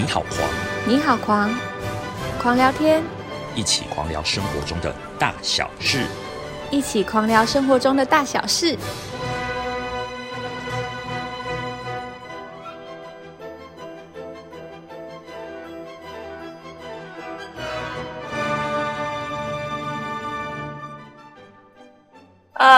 [0.00, 0.48] 你好狂，
[0.86, 1.54] 你好狂，
[2.40, 3.02] 狂聊天，
[3.54, 6.06] 一起狂聊生活中的大小事。
[6.70, 8.78] 一起狂聊生活中的大小事。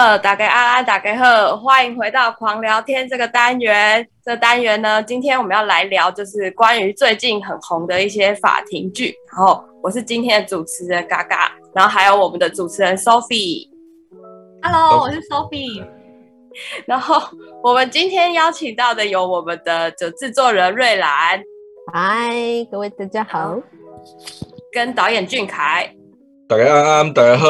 [0.03, 4.05] 呃，打给安安，打给贺，欢迎回到狂聊天这个单元。
[4.21, 9.15] 这单元呢，今天我们要来聊，就是关于最近很红的一些法庭剧。
[9.31, 13.69] 然后我是今天的主持人嘎嘎，然后还有我们的主持人 Sophie。
[14.61, 15.81] Hello，我是 Sophie。
[16.85, 17.21] 然后
[17.63, 21.41] 我们今天邀请到的有我们的就制作人瑞兰，
[21.93, 22.35] 嗨，
[22.69, 23.57] 各位大家好。
[24.73, 25.95] 跟导演俊凯，
[26.49, 27.47] 大家安安，大家好。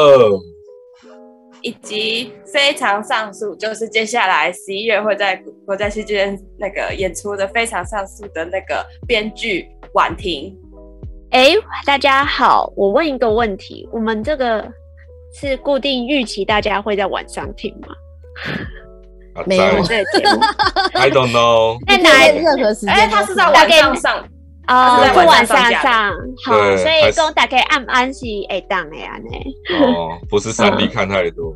[1.64, 10.54] 以及非常上诉，就是接下来十一月会在国家戏剧院那个演出的非常上诉的那个编剧婉婷。
[11.30, 11.54] 哎，
[11.86, 14.62] 大家好，我问一个问题，我们这个
[15.40, 17.88] 是固定预期大家会在晚上听吗？
[19.46, 20.40] 没有这个节目，
[20.92, 21.78] I don't know。
[21.86, 22.44] 在哪里？
[22.44, 22.90] 任何时间？
[22.94, 24.28] 哎，他是在晚上上。
[24.68, 26.12] 哦，是晚上上，
[26.46, 29.30] 好，所以跟我打开暗暗是会当的安呢。
[29.80, 31.54] 哦，不是三 D 看太多。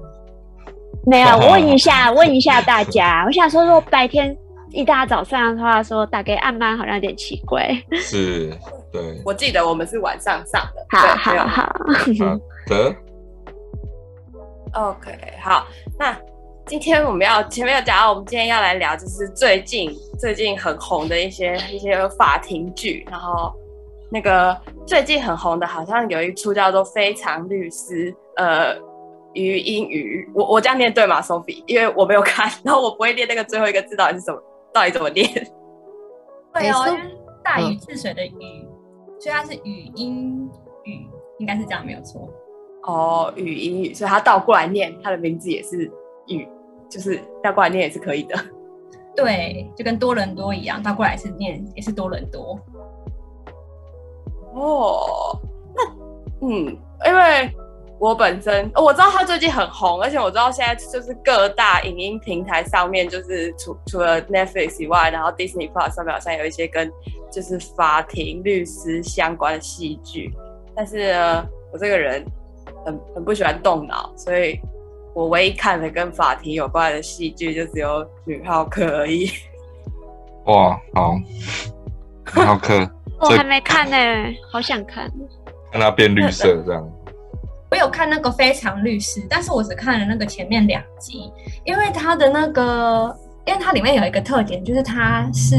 [1.06, 4.37] 没有，我 问一下，问一下大家，我想说，如果白天
[4.70, 7.67] 一大早上的话，说打给暗班好像有点奇怪。
[7.92, 8.53] 是，
[8.92, 9.22] 对。
[9.25, 10.87] 我记得我们是晚上上的。
[10.91, 11.62] 好好好。
[11.62, 12.95] 好的。
[14.75, 15.11] OK，
[15.43, 15.67] 好，
[15.98, 16.15] 那
[16.69, 23.51] 今天我们要前面有讲到，我们今天要来聊，就是最近最近很红的一些一些法庭剧，然后
[24.11, 24.55] 那个
[24.87, 28.77] 最近很红的，好像有一出叫做《非常律师》，呃，
[29.33, 31.65] 于英语，我我这样念对吗，Sophie？
[31.67, 34.39] 因为我没有看，然后我不会念那个最后一个字到底是什么，
[34.71, 35.27] 到底怎么念？
[36.53, 37.01] 对哦，因为
[37.43, 38.69] 大禹治水的禹，
[39.19, 40.47] 所以它是语音
[40.85, 41.07] 语，
[41.39, 42.29] 应该是这样没有错。
[42.83, 45.91] 哦，语音语，所以他倒过来念，他的名字也是
[46.27, 46.47] 语，
[46.88, 48.37] 就是倒过来念也是可以的。
[49.15, 52.59] 对，就跟多伦多一样，倒过来是念也是多伦多。
[54.54, 55.38] 哦，
[55.75, 57.50] 那嗯，因为
[57.98, 66.91] 我本身我知道他最近很红，而且我知道现在就是各大影音平台上面，就是除除了 Netflix 以外，然后 Disney Plus 上面好像有一些跟
[67.31, 70.32] 就是法庭律师相关的戏剧，
[70.75, 72.25] 但是呢，我这个人。
[72.84, 74.59] 很很不喜欢动脑，所以
[75.19, 79.29] 我唯一看的跟法庭有关的戏剧就只有《女浩克》而已。
[80.45, 81.17] 哇，好，
[82.37, 83.97] 女浩克，我还没看呢，
[84.49, 85.11] 好想看。
[85.73, 86.89] 看它变绿色这样。
[87.69, 91.33] 我有看那个《非常律师》，但是我只看了那个前面两集，
[91.65, 93.12] 因为它的那个，
[93.45, 95.57] 因为它里面有一个特点，就是它是，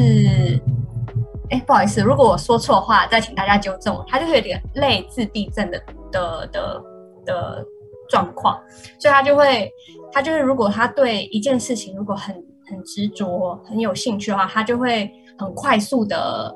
[1.49, 4.05] 哎，不好意思，如果我说错话，再请大家纠正我。
[4.07, 5.83] 它就是有点类似地震的
[6.13, 6.83] 的的。
[7.25, 7.65] 的
[8.09, 8.59] 状况，
[8.97, 9.71] 所以他就会，
[10.11, 12.35] 他就是如果他对一件事情如果很
[12.67, 16.51] 很执着、很有兴趣的话，他就会很快速的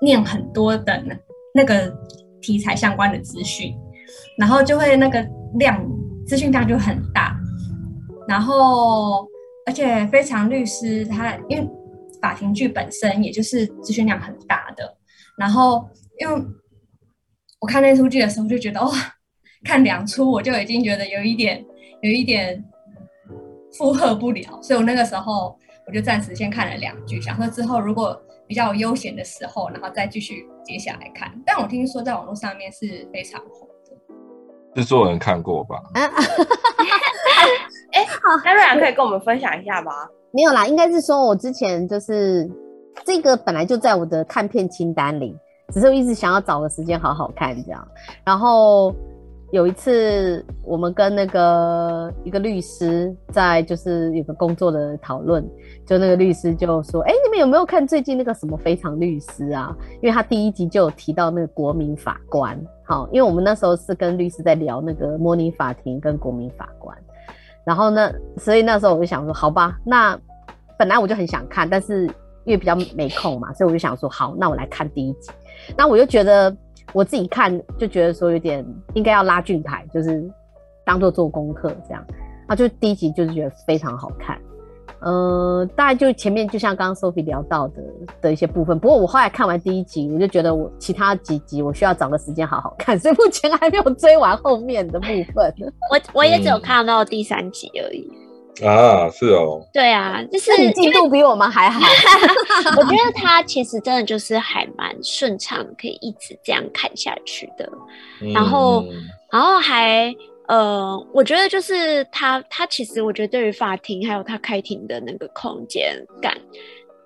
[0.00, 1.16] 念很多的那
[1.54, 1.92] 那个
[2.40, 3.74] 题材相关的资讯，
[4.38, 5.20] 然后就会那个
[5.54, 5.84] 量
[6.26, 7.36] 资讯量就很大，
[8.28, 9.26] 然后
[9.66, 11.68] 而且非常律师他因为
[12.22, 14.96] 法庭剧本身也就是资讯量很大的，
[15.36, 15.88] 然后
[16.20, 16.42] 因为
[17.60, 18.90] 我看那出剧的时候就觉得哇。
[19.64, 21.64] 看两出我就已经觉得有一点
[22.00, 22.64] 有一点
[23.78, 25.56] 负荷不了，所以我那个时候
[25.86, 31.30] 我就暂时先看了两句，想说之后如果比较悠闲的时候，然后再继续接下来看。
[31.46, 33.68] 但我听说在网络上面是非常红
[34.74, 35.76] 的，制作人看过吧？
[37.92, 39.92] 哎，好，那瑞阳可以跟我们分享一下吗？
[40.32, 42.50] 没有啦，应该是说我之前就是
[43.04, 45.36] 这个本来就在我的看片清单里，
[45.72, 47.86] 只是我一直想要找个时间好好看这样，
[48.24, 48.94] 然后。
[49.50, 55.44] 有一次，我们跟那个一个律师在就是有个工作的讨论，
[55.84, 59.76] 就那个律师就说：“哎，你们有没有看最近那个什么《非常律师》啊？
[60.00, 62.56] 因为他第一集就有提到那个国民法官。
[62.84, 66.96] 好，因为我们那时候是跟律师在聊那个模拟法庭跟国民法官，
[67.64, 70.16] 然后呢，所以那时候我就想说，好吧，那
[70.78, 72.08] 本来我就很想看，但是
[72.44, 75.30] 因为比较没空嘛，所以我就想说，好，那我来看第一集。
[75.76, 76.54] 那我就觉得。
[76.92, 80.28] 我自己看就觉得说有点应该要拉俊凯，就是
[80.84, 82.04] 当做做功课这样
[82.48, 84.36] 啊，就第一集就是觉得非常好看，
[84.98, 87.74] 呃，大概就前面就像刚刚 Sophie 聊到的
[88.20, 95.54] 的一些部分，不过我后来看完第一集，我就觉得我其他几集我需要找个时间好好看，所以目前还没有追完后面的部分。
[95.92, 98.10] 我我也只有看到第三集而已。
[98.64, 101.80] 啊，是哦，对啊，就是你进度比我们还好。
[102.76, 107.68] 我觉得他其实真的就是还蛮顺畅，可以一直这样看下去的。
[108.34, 110.14] 然后嗯然后还
[110.48, 116.36] 呃，我觉得就是他他其实我觉得对于法庭还有他开庭的那个空间感，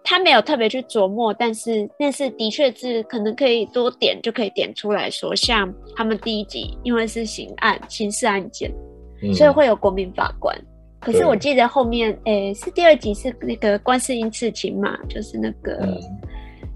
[0.02, 8.72] 他没有特别去琢磨，但是但是的确是可能可以多点就可以点出来说，像他们第一集因为是刑案刑事案件，
[9.22, 10.56] 嗯所以会有国民法官。
[11.04, 15.98] 可是我记得后面，诶、是第二集是那个观世音刺青嘛，就是那个、嗯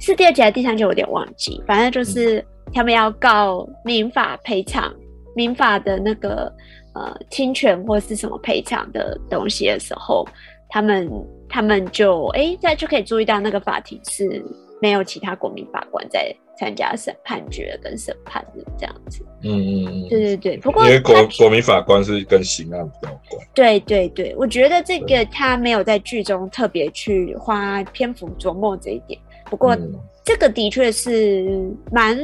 [0.00, 1.60] 是第二集还是第三集，我有点忘记。
[1.66, 4.94] 反正就是他们要告民法赔偿，
[5.34, 6.52] 民法的那个
[6.94, 10.24] 呃侵权或是什么赔偿的东西的时候，
[10.68, 11.10] 他们
[11.48, 14.40] 他们就诶，在就可以注意到那个法庭是
[14.80, 19.24] 没有其他国民法官在参加审判决跟审判的这样子。
[19.42, 29.18] 嗯嗯嗯，对对对，不过因为国他国民法官是跟刑案比较有关，对对对，我觉得这个他没有在剧中特别去花篇幅琢磨这一点。
[29.44, 29.94] 不过嗯
[30.24, 32.18] 这个的确是蛮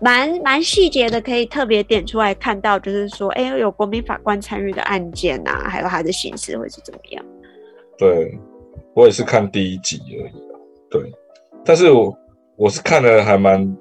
[0.00, 7.24] 蛮蛮细节的，可以特别点出来看到，就是说，哎，有国民法官参与的案件啊，还有他的形式会是怎么样？
[7.96, 8.36] 对
[8.94, 10.58] 我也是看第一集而已啊，
[10.90, 11.12] 对，
[11.64, 12.16] 但是我
[12.56, 13.76] 我是看了还蛮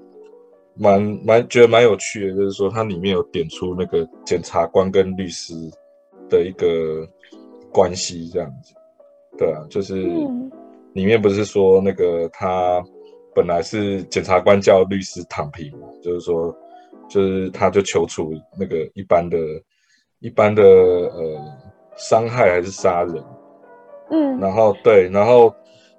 [0.75, 5.53] 蛮蛮觉得蛮有趣的，就是说它里面有点出那个检察官跟律师
[6.29, 7.07] 的一个
[7.71, 8.73] 关系这样子，
[9.37, 10.51] 对啊，就是嗯
[10.93, 12.83] 里面不是说那个他
[13.35, 16.55] 本来是检察官叫律师躺平嘛，就是说
[17.07, 19.37] 就是他就求处那个一般的
[20.19, 21.39] 一般的呃
[21.95, 23.23] 伤害还是杀人。
[24.09, 25.53] 嗯，然后对，然后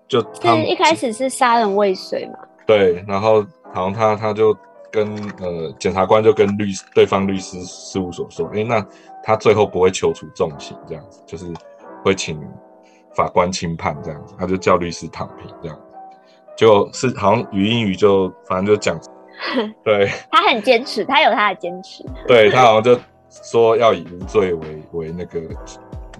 [0.06, 2.38] 就他一开始是杀人未遂嘛？
[2.66, 4.56] 对，然后好像他他就
[4.90, 8.84] 跟呃检察官就跟律师对方律师事务所说，诶，那
[9.22, 11.46] 他最后不会求处重刑这样子，就是
[12.04, 12.40] 会请
[13.14, 15.96] 法官轻判这样子，他就叫律师躺平这样子，
[16.56, 18.98] 就是好像语音语就反正就讲，
[19.84, 22.04] 对他很坚持，他有他的坚持。
[22.26, 22.98] 对，他好像就
[23.30, 25.40] 说要以无罪为为那个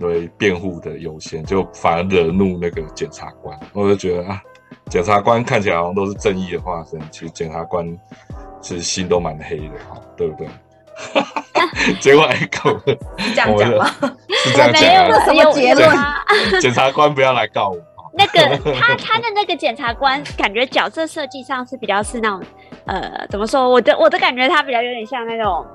[0.01, 3.57] 为辩护的优先，就反而惹怒那个检察官。
[3.73, 4.43] 我就觉得啊，
[4.91, 7.87] 检察官看起来好像都是正义的化身，其实检察官
[8.61, 10.49] 其实心都蛮黑的，哈，对不对？
[12.01, 12.79] 结果还告我，
[13.19, 13.87] 是这样讲吗？
[14.45, 16.25] 是这样没有什么结论啊
[16.61, 17.77] 检察官不要来告我。
[18.17, 22.41] 那个他他的那个检察官，感觉角色设计上是比较是那种，
[22.87, 23.69] 呃，怎么说？
[23.69, 25.67] 我的我的感觉他比较有点像那种，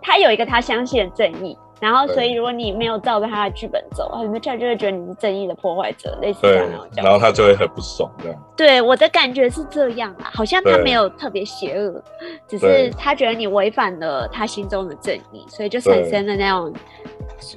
[0.00, 6.68] 他有一个他相信的正义，然后所以如果你没有照着他的剧本走，你们就会觉得你是正义的破坏者，类似这样。
[6.94, 8.38] 然后他就会很不爽这样。
[8.56, 12.02] 对我的感觉是这样啦，好像他没有特别邪恶，
[12.46, 16.72] 只是他觉得你违反了他心中的正义，所以就产对生了那种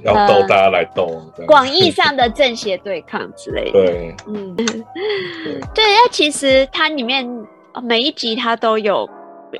[0.02, 3.72] 要逗大家来逗，广义上的正邪对抗之类的。
[3.72, 7.28] 对嗯， 对，那其实它里面
[7.72, 9.06] 呃每一集它都有，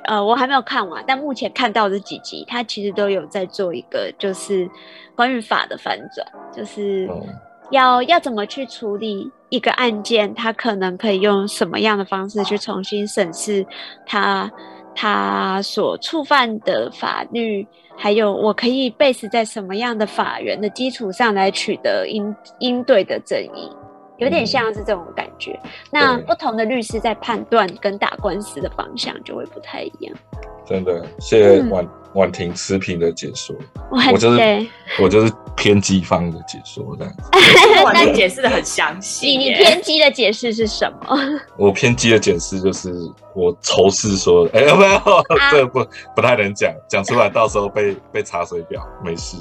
[0.04, 4.68] 呃，我还没有看完，但目前看到的几集，它其实都有在做一个就是
[5.14, 7.22] 关于法的反转，就是嗯
[7.70, 13.64] 要要怎么去处理一个案件，他可能可以用什么样的方式去重新审视
[14.04, 14.50] 他
[14.94, 17.66] 他所触犯的法律。
[17.96, 23.70] 还有，我可以 base 在什么样的法源的基础上来取得应应对的正义，
[24.18, 25.58] 有点嗯像是这种感觉。
[25.90, 30.16] 那不同的律师在判断跟打官司的方向就会不太一样。
[30.64, 33.54] 真的，谢谢嗯婉婉婷持平的解说，
[33.90, 34.66] 我就是对
[35.00, 37.82] 我就是偏激方的解说这样子。
[37.84, 39.54] 哇，你解释的很详细你你。
[39.54, 41.18] 偏激的解释是什么？
[41.58, 42.92] 我偏激的解释就是
[43.34, 45.00] 我仇视说的，哎、没有，
[45.50, 49.36] 这个不不太能讲，讲出来到时候被被查水表，没事。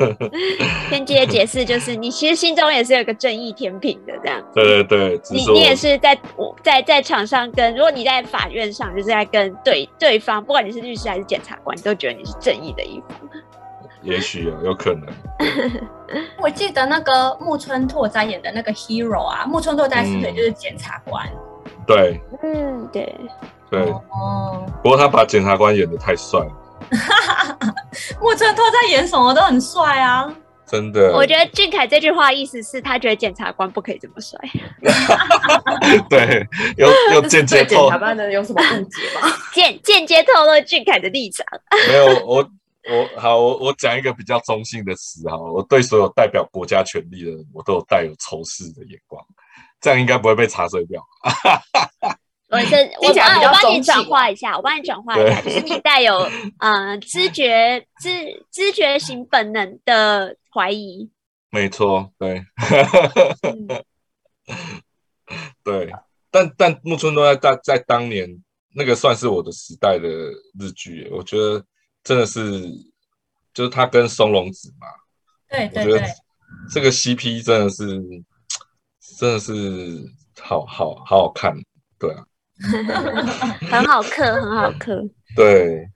[0.88, 4.42] 偏激的解释就是你其实心中也是有个正义天平的这样。
[4.54, 13.18] 对对对，你你也是在我在在场上跟，如果你在法院上就是在跟对对方，不管你是律师还是检察官，你都觉得你是正义的一方。
[14.02, 15.06] 也许有有可能，
[16.40, 21.28] 我记得那个木村拓哉演的那个 Hero 啊，木村拓哉是不是嗯就是检察官？
[21.86, 23.12] 对嗯，对。
[23.68, 23.80] 对。
[23.82, 26.52] 哦，不过他把检察官演的太帅了，
[28.20, 30.32] 木村拓哉演什么都很帅啊。
[30.72, 31.12] 真的。
[31.12, 34.40] 我觉得俊凯这句话意思是他觉得检察官不可以这么帅。
[34.80, 36.46] 得 对，
[36.78, 39.28] 有有间接透对检察官的有什么误解吗？
[39.52, 41.46] 间间接透露俊凯的立场。
[41.88, 42.36] 没有我
[42.90, 49.22] 我好我我讲一个比较中性的词哈，我对所有代表国家权力的人，我都有带有仇视的眼光，
[49.78, 51.02] 这样应该不会被查水表。
[52.48, 56.26] 我是 我帮我帮你转化一下，我帮你转化一下，就是你带有
[56.58, 61.10] 呃知觉知知觉型本能的怀疑，
[61.50, 62.44] 没错，对，
[63.42, 63.84] 嗯。
[65.64, 65.90] 对，
[66.30, 68.28] 但但木村拓哉在在当年
[68.74, 70.08] 那个算是我的时代的
[70.58, 71.64] 日剧，我觉得
[72.02, 72.42] 真的是，
[73.54, 74.86] 就是他跟松隆子嘛，
[75.48, 76.08] 对对我觉得对，
[76.70, 77.86] 这个 CP 真的是
[79.16, 79.52] 真的是
[80.40, 81.54] 好好好好看，
[81.98, 82.26] 对啊，
[83.70, 85.08] 很好嗑，很好嗑。
[85.36, 85.88] 对，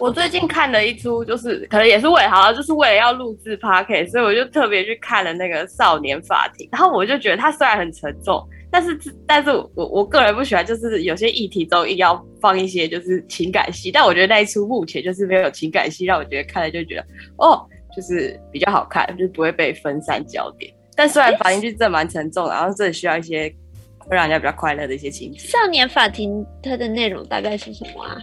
[0.00, 17.04] 我最近看了一出，就是可能也是为了好像就是为了要录制 p o c a s t 所以我就特别去看了那个《少年法庭》，然后我就觉得它虽然很沉重，但是但是我我个人不喜欢，就是有些议题都硬要放一些就是情感戏，但我觉得那一出目前就是没有情感戏，让我觉得看了就觉得
[17.36, 17.60] 哦，
[17.94, 20.72] 就是比较好看，就是不会被分散焦点。
[20.96, 23.52] 但虽然法庭剧真的蛮沉重的，然后真的需要一些
[23.98, 25.38] 会让人家比较快乐的一些情节。
[25.38, 28.16] 少年法庭它的内容大概是什么啊？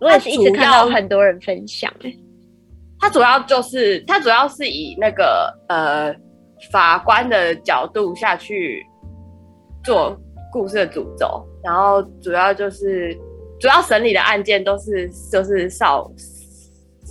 [0.00, 2.18] 我也是一直看到很多人分享、欸，
[3.00, 6.14] 它主要就是它主要是以那个呃
[6.72, 8.84] 法官的角度下去
[9.84, 10.16] 做
[10.52, 13.16] 故事的主轴，然后主要就是
[13.60, 16.10] 主要审理的案件都是就是少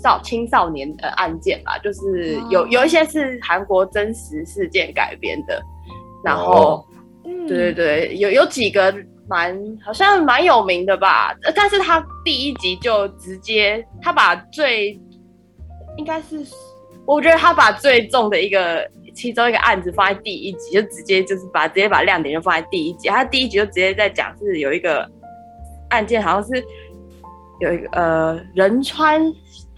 [0.04, 5.62] 少青少年的案件吧，就是有有一些是韩国真实事件改编的，
[6.24, 6.54] 然后。
[6.54, 6.86] 哦
[7.28, 8.94] 嗯，对对对，有有几个
[9.28, 15.00] 蛮好像蛮有名的吧，呃但是他第一集就直接他把最
[15.98, 16.46] 应该是
[17.06, 25.10] 我觉得他把最重的一个其中一个案子放在第一集，就直接就是把直接把亮点就放在第一集，他第一集就直接在讲是有一个
[25.90, 26.64] 案件，好像是
[27.60, 29.22] 有一个呃仁川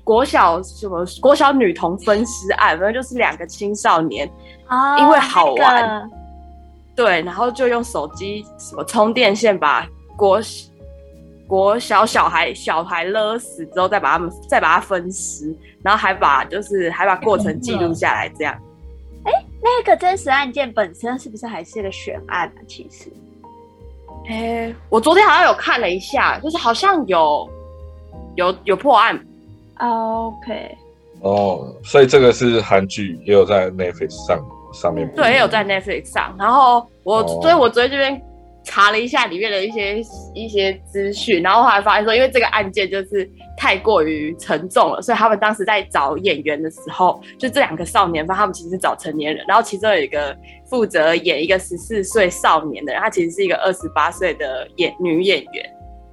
[0.04, 4.28] 国小什么国小女童分尸案，反正就是两个青少年。
[4.70, 6.17] 哦，因为好玩那个
[6.98, 9.88] 对，然后就用手机什么充电线把
[10.18, 10.42] 国
[11.48, 18.54] 国小小孩小孩勒死之后，再把他们再把它分尸，然后还把就是还把过程记录下来，这样。
[19.24, 22.60] 哎那个真实案件本身是不是还是个悬案啊？
[22.68, 23.12] 其实，
[24.30, 27.48] 哎，我昨天好像有看了一下，就是好像有
[28.36, 29.16] 有有破案
[29.78, 30.78] ，OK，
[31.22, 34.40] 哦，所以这个是韩剧，也有在 Netflix 上
[34.80, 35.10] 上面。
[35.16, 36.36] 对，也有在 Netflix 上。
[36.38, 38.22] 然后我，哦所以我昨天这边
[38.64, 40.02] 查了一下里面的一些
[40.34, 50.36] 一些资讯，然后后来发现说，因为这个案件就是太过于沉重了，所以他们当时在找演员的时候，就这两个少年犯，他们其实是找成年人，然后其中有一个
[50.70, 55.66] 负责演一个十四岁少年的人，他其实是一个二十八岁的演女演员，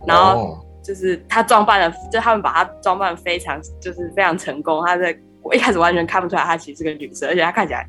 [0.07, 4.85] 然后哦就是他装扮的，就他们把他装扮得非常，就是非常成功。
[4.87, 7.87] 他在我一开始完全看不出来她其实是个女生，而且她看起来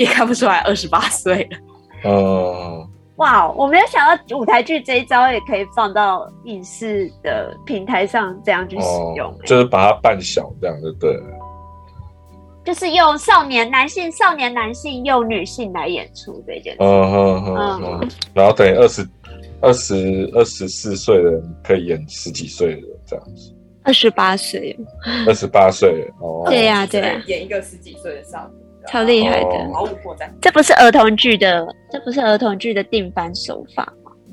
[0.00, 1.58] 也看不出来二十八岁了。
[2.04, 11.24] 嗯，哇，我没有想到舞台剧这一招也可以放到影视的平台上这样去使用、就是把它扮小这样就对了。
[12.64, 16.78] 就是用少年男性、少年男性用女性来演出这件事。
[16.80, 19.06] 嗯哼哼哼，然后等于二十
[19.60, 24.74] 二十二十四岁的人可以演十几岁的人这样子，二十八岁，
[25.26, 29.50] 二十八岁哦，对呀、对呀、演一个十几岁的少女，超厉害的。
[29.50, 30.28] 哦毫无破绽。
[30.40, 33.92] 这不是儿童剧的，这不是儿童剧的定番手法，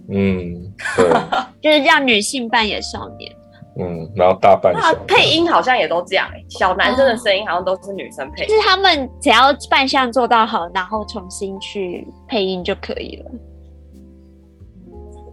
[0.09, 1.09] 嗯，对，
[1.61, 3.31] 就是让女性扮演少年。
[3.79, 8.55] 嗯，然后大半那小配音好像也都这样、欸，小男生的声音好像都是女生配就。
[8.55, 13.31] 是他们只要扮相做到好，然后重新去配音就可以了。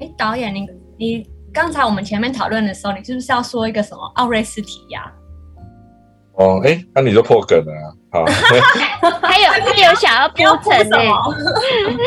[0.00, 0.68] 哎，导演，你
[0.98, 5.10] 你刚才我们前面讨论的时候，你是不是要说一个什么奥瑞斯提亚？
[6.36, 8.24] 哦，哎，那你就破梗了啊，好，
[9.22, 10.96] 还有他有想要铺陈呢、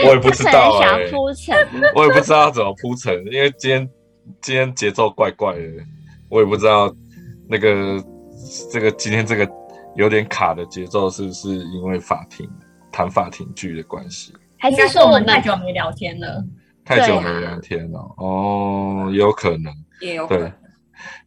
[0.06, 1.56] 我也不知道哎想要，铺陈。
[1.96, 3.90] 我也不知道怎么铺陈，因为今天
[4.42, 5.62] 今天节奏怪怪的，
[6.30, 6.94] 我也不知道
[7.48, 8.04] 那个
[8.72, 9.50] 这个今天这个
[9.96, 12.50] 有点卡的节奏是不是因为法庭
[12.92, 14.34] 谈法庭剧的关系？
[14.60, 16.44] 还是说我们太久没聊天了。
[16.84, 20.52] 太久没聊天了，哦，有可能，对也有可能。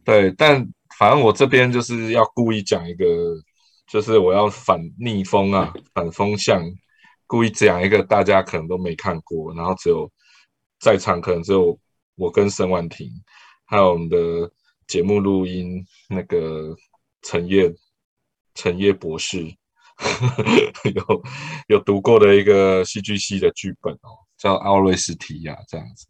[0.03, 0.67] 对，但
[1.01, 3.05] 反正我这边就是要故意讲一个，
[3.87, 6.63] 就是我要反逆风啊， 反风向，
[7.25, 10.07] 故意讲一个大家可能都没看过，然后只有
[10.79, 11.75] 在场可能只有
[12.13, 13.09] 我跟沈婉婷，
[13.65, 14.51] 还有我们的
[14.85, 16.75] 节目录音那个
[17.23, 17.73] 陈烨，
[18.53, 19.39] 陈烨博士
[20.93, 21.23] 有
[21.67, 26.05] 有读过的一个戏剧系的剧本哦，叫奥瑞斯提亚这样子。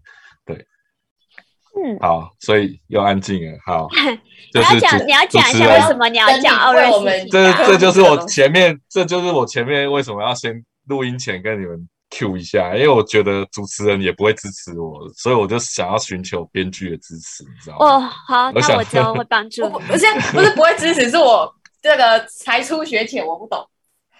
[1.73, 3.57] 嗯，好，所以又安静了。
[3.65, 3.87] 好，
[4.53, 7.53] 你就是主要讲你要讲一下为什么你要讲奥瑞斯提这？
[7.65, 10.53] 这就是我前面，这就是我前面为什么要先
[10.87, 17.85] 录音前跟你们 Q 一下，因为我觉得主持人也不会支持我，所以我就想要寻求编剧的支持，你知道吗？
[17.85, 19.85] 哦，好，那我之后会帮助 我不，你。
[19.91, 21.49] 我现在不是不会支持，是我
[21.81, 23.65] 这个才初学浅，我不懂。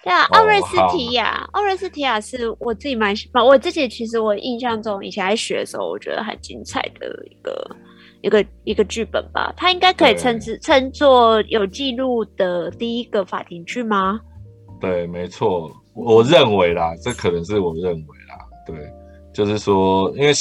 [0.04, 7.76] 对啊，哦奥瑞斯提亚，奥瑞斯提亚是我自己蛮喜欢，我自己其实我印象中以前在学的时候，我觉得很精彩的一个
[8.22, 9.52] 一个一个剧本吧。
[9.56, 14.18] 它应该可以称之称作有记录的第一个法庭剧吗？
[14.80, 18.76] 对，没错，我认为啦，这可能是我认为啦，对，
[19.32, 20.32] 就是说，因为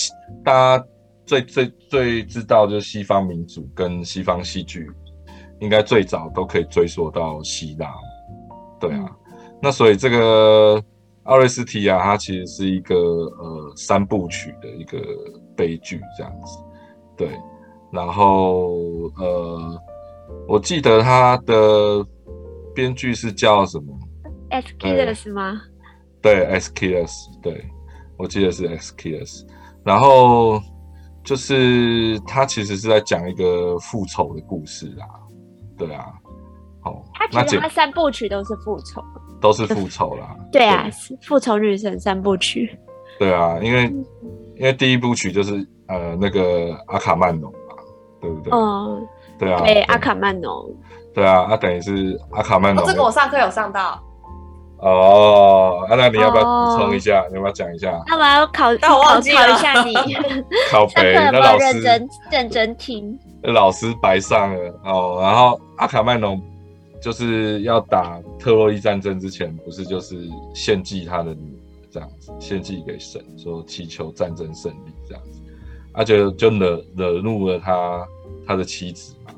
[0.44, 0.86] 大家
[1.28, 4.90] 最最最知道就是西方民主跟西方戏剧，
[5.60, 7.94] 应该最早都可以追溯到希腊，
[8.80, 9.06] 对啊，
[9.62, 10.84] 那所以这个
[11.24, 14.98] 奥瑞斯提亚它其实是一个呃三部曲的一个
[15.56, 16.58] 悲剧这样子，
[17.16, 17.30] 对，
[17.92, 18.72] 然后
[19.18, 19.80] 呃，
[20.48, 22.06] 我记得它的
[22.74, 23.98] 编剧是叫什么
[24.50, 25.62] ？S Killers 吗？
[26.22, 27.66] 对 s k s 对
[28.16, 29.44] 我记得是 s k s
[29.84, 30.62] 然后
[31.24, 35.08] 就是他其实是在讲一个复仇的故事啊，
[35.76, 36.14] 对啊，
[36.84, 39.04] 好，它那其实他三部曲都是复仇，
[39.40, 42.78] 都是复仇啦， 对啊，是复仇女神三部曲。
[43.20, 43.84] 对啊，因为
[44.56, 45.54] 因为第一部曲就是
[45.88, 47.76] 呃那个阿卡曼农嘛，
[48.20, 48.52] 对不对？
[48.52, 49.08] 嗯，
[49.38, 50.52] 对啊，对，阿卡曼农，
[51.14, 54.02] 对啊，啊等于是阿卡曼农哦，这个我上课有上到，
[54.80, 57.24] 哦，啊那你要不要哦补充一下？
[57.30, 58.02] 你要不要讲一下？
[58.08, 59.94] 那我要考但我考忘记了考一下你
[60.72, 63.20] 靠上课北，有没有那老师认真认真听？
[63.44, 65.20] 老师白上了哦。
[65.22, 66.42] 然后阿卡曼农
[67.02, 75.42] 就是要打特洛伊战争之前，不是就是献祭他的女儿这样子，献祭给神，说祈求战争胜利这样子，
[75.94, 78.08] 啊就就惹惹怒了他
[78.46, 79.34] 他的妻子嘛，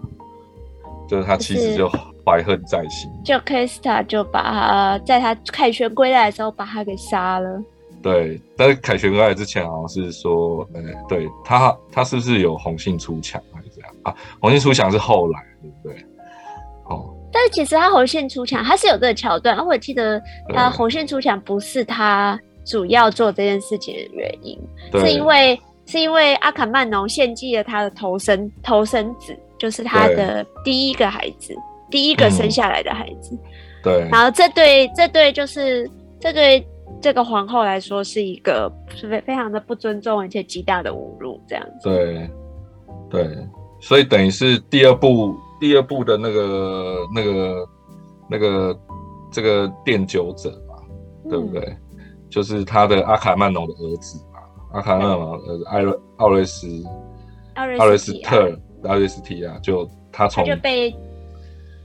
[1.07, 1.89] 就是他妻子就
[2.25, 3.09] 怀恨在心。
[3.23, 7.63] 就 Kista 就把他在他凯旋归来的时候把他给杀了。
[8.01, 14.13] 对，但是凯旋归来之前好像是说，呃，对他他是不是有红杏出墙还是这样啊？
[14.41, 16.05] 红杏出墙是后来，对不对？
[17.33, 19.57] 哦，但是其实他红线出墙，他是有这个桥段。
[19.65, 24.57] 我记得他对红线出墙不是他主要做这件事情的原因，
[24.93, 31.55] 是因为是因为阿卡曼农献祭了他的头生头生子，就是他的第一个孩子，
[31.89, 33.37] 第一个生下来的孩子。
[33.83, 36.65] 对然后这对这对就是这对
[37.01, 41.89] 这个皇后来说是一个是非非常的不尊重，而且极大的侮辱，这样子。
[41.89, 42.29] 对
[43.09, 43.37] 对，
[43.81, 47.69] 所以等于是第二部第二部的那个那个
[48.29, 48.77] 那个
[49.31, 50.75] 这个奠酒者嘛，
[51.29, 51.73] 对不对？
[52.29, 54.39] 就是他的阿卡曼农的儿子嘛，
[54.73, 56.67] 阿卡曼农的儿子艾瑞奥瑞斯
[57.55, 60.93] 奥瑞斯特奥瑞斯提亚，就他他从就被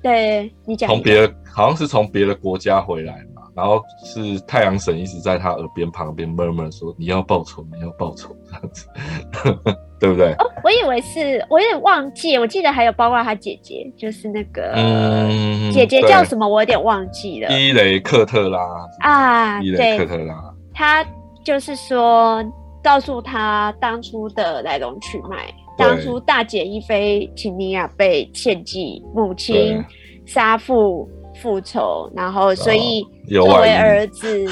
[0.03, 3.28] 对你讲从别的好像是从别的国家回来嘛，
[3.59, 8.87] 然后是太阳神一直在他耳边旁边 murmur 说你要报仇，你要报仇这样子，
[9.99, 10.33] 对不对？
[10.35, 16.47] 哦，我以为是，我有点忘记，我记得还有包括他姐姐，就是那个、嗯姐姐叫什么？
[16.47, 18.61] 我有点忘记了伊雷克特拉，
[19.01, 19.61] 啊。
[19.61, 21.05] 伊雷克，特拉，他
[21.45, 22.41] 就是说
[22.81, 29.85] 告诉他当初的来龙去脉，对当初大姐伊菲琴尼亚被献祭，母亲对
[30.27, 31.09] 杀父
[31.41, 34.47] 复仇，然后所以作为儿子，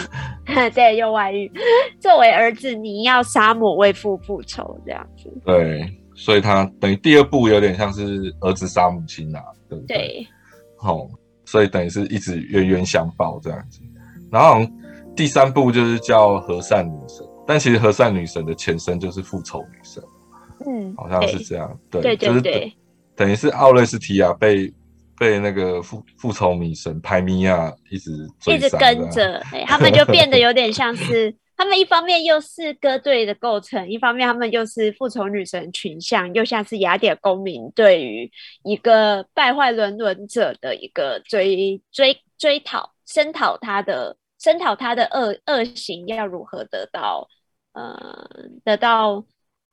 [0.74, 1.50] 对，有外遇，
[2.00, 9.96] 作为儿子 你要杀母为父复仇这样子，对，所以他等于第二部有点像是儿子杀母亲啊、对不对？
[9.96, 10.26] 对，
[10.80, 11.08] 哦，
[11.44, 13.80] 所以等于是一直冤冤相报这样子。
[14.30, 14.72] 然后好像
[15.14, 20.02] 第三部就是叫和善女神，但其实和善女神的前身就是复仇女神，
[20.66, 21.78] 嗯，好像是对这样。
[21.90, 22.72] 对，对就是对对。
[23.14, 24.70] 等于是奥瑞斯提亚被
[25.18, 28.12] 被那个复复仇女神派米亚一直
[28.46, 38.30] 一直跟着， 对他们就变得有点像是，他们一方面又是歌队的构成，一方面他们又是复仇女神群像，又像是雅典公民对于
[38.62, 47.26] 一个败坏伦伦者的一个追追追讨、声讨他的声讨他的恶恶行要如何得到
[47.72, 48.28] 呃
[48.64, 49.24] 得到。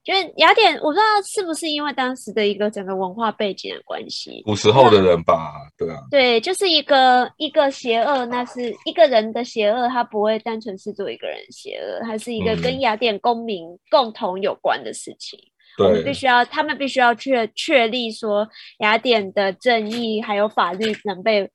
[0.03, 15.39] 就是雅典，我不知道是不是因为当时的一个整个文化背景的关系，古时候的人吧，对啊，对，就是一个一个邪恶，那是一个人的邪恶，他不会单纯是做一个人邪恶，它是一个嗯跟雅典公民共同有关的事情。
[15.79, 18.47] 我们必须要，他们必须要确确立说
[18.79, 21.49] 雅典的正义还有法律能被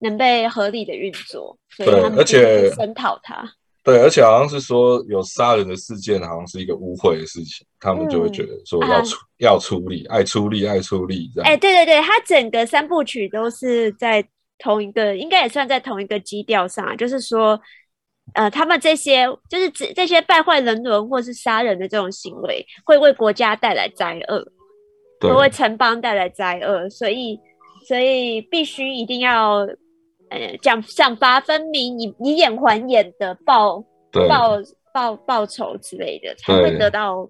[0.00, 3.42] 能被合理的运作，所以对他们而且声讨他。
[3.84, 11.50] 对，而且好像是说有杀人的事件，好像是一个污秽的事情，他们就会觉得说要嗯处、要处理，爱出力爱出力这样。
[11.50, 14.26] 哎、对对对，他整个三部曲都是在
[14.58, 17.60] 同一个，应该也算在同一个基调上啊，就是说，
[18.32, 24.42] 呃，他们这些就是这这些败坏人伦或是杀人的这种行为，会为国家带来灾厄，
[25.20, 27.38] 对会为城邦带来灾厄，所以
[27.86, 29.68] 所以必须一定要
[30.30, 34.58] 呃讲赏罚分明，以以眼还眼的报对报
[34.92, 37.28] 报报仇之类的，才会得到，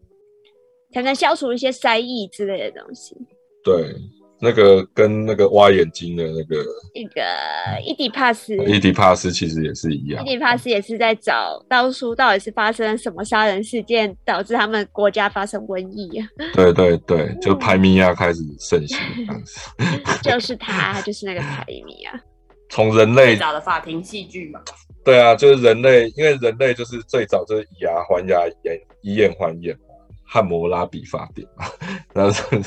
[0.92, 3.16] 才能消除一些灾异之类的东西。
[3.64, 3.94] 对，
[4.40, 6.62] 那个跟那个挖眼睛的那个
[6.94, 10.30] 那个伊迪帕斯，伊迪帕斯其实也是一样伊。
[10.30, 16.28] 迪帕斯也是在找当初到底是发生什么杀人事件，导致他们国家发生瘟疫啊？
[16.52, 19.60] 对对对，就排米亚开始盛行这样子。
[20.22, 22.20] 就是他，就是那个排米啊。
[22.68, 24.60] 从人类最早的法庭戏剧嘛，
[25.04, 29.94] 对啊，就是人类，因为人类就是最早就是以牙还牙，眼以眼还眼嘛，
[30.26, 31.66] 汉谟拉比法典嘛，
[32.14, 32.58] 然后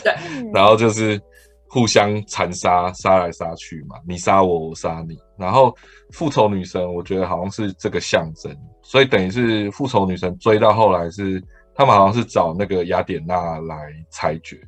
[0.54, 1.20] 然后就是
[1.68, 5.18] 互相残杀，杀来杀去嘛，你杀我，我杀你。
[5.38, 5.76] 然后
[6.12, 11.44] 复仇女神，我觉得好像是这个象征，所以等于是复仇女神追到后来是
[11.76, 13.76] 他们好像是找那个雅典娜来
[14.10, 14.60] 裁决，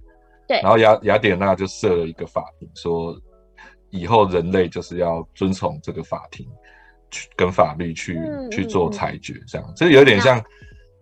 [0.47, 0.59] 对。
[0.61, 3.15] 然后雅雅典娜就设了一个法庭，说
[3.91, 6.47] 以后人类就是要遵从这个法庭
[7.11, 9.73] 去跟法律去、嗯去做裁决，这样。
[9.75, 10.43] 这有点像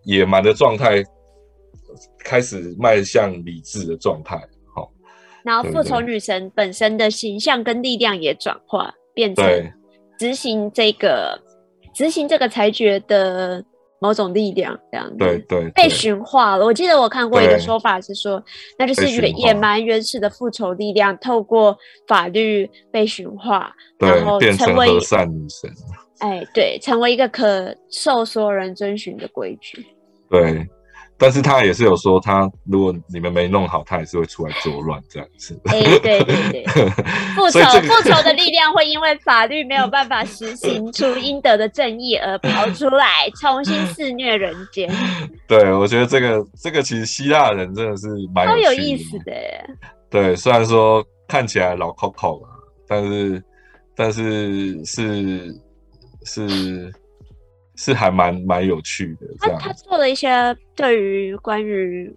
[0.04, 1.02] 野蛮的状态
[2.18, 4.36] 开始迈向理智的状态，
[4.74, 4.90] 好、
[5.42, 9.72] 然后复仇女神本身的形象跟力量也转化，变成对。
[10.18, 11.40] 执行这个
[11.94, 13.64] 执行这个裁决的
[14.00, 15.16] 某种力量，这样子。
[15.16, 16.64] 对对被驯化了。
[16.64, 18.42] 我记得我看过一个说法是说，
[18.78, 25.70] 那就是野蛮原始的复仇力量透过法律被驯化，然后，变成成为和善女神，
[26.18, 29.86] 哎，对，成为一个可受所有人遵循的规矩。
[30.30, 30.68] 对。
[31.20, 35.60] 但是他也是有说，他如果你们没弄好，他也是会出来作乱这样子。
[35.64, 36.64] 哎，对对对，
[37.34, 44.88] 复仇复仇的力量会因为法律没有办法实行出应得的正义而跑出来，重新肆虐人间，
[45.48, 49.70] 对，我觉得这个这个其实希腊人真的是蛮超有意思的耶。
[50.08, 52.50] 对，虽然说看起来老 Coco 啊，
[52.86, 53.42] 但是
[53.96, 55.52] 但是是
[56.24, 56.92] 是是
[57.94, 59.72] 还蛮蛮有趣的这他他。
[59.72, 60.28] 做了一些
[60.74, 62.12] 对于关于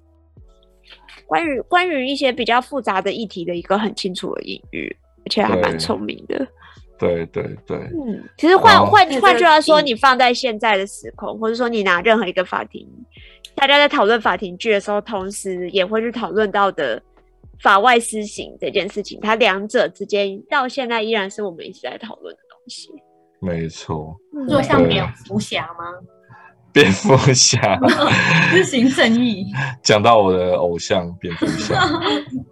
[1.28, 6.48] 关于关于一些比较复杂的议题的一个很清楚的隐喻，而且还蛮对聪明的。
[6.98, 12.88] 对对对嗯，其实换哦换换句话说，你放在现在的时空，或者说你拿任何一个法庭，
[13.56, 17.02] 大家在讨论法庭剧的时候，同时也会去讨论到的
[17.60, 22.90] 法外施行这件事情，它两者之间到现在依然是我们一直在讨论的东西。
[23.42, 24.16] 没错，
[24.48, 25.86] 做像蝙蝠侠吗？
[26.74, 27.78] 蝙蝠侠
[28.54, 29.46] 施行正义，
[29.84, 31.76] 讲到我的偶像 蝙蝠侠，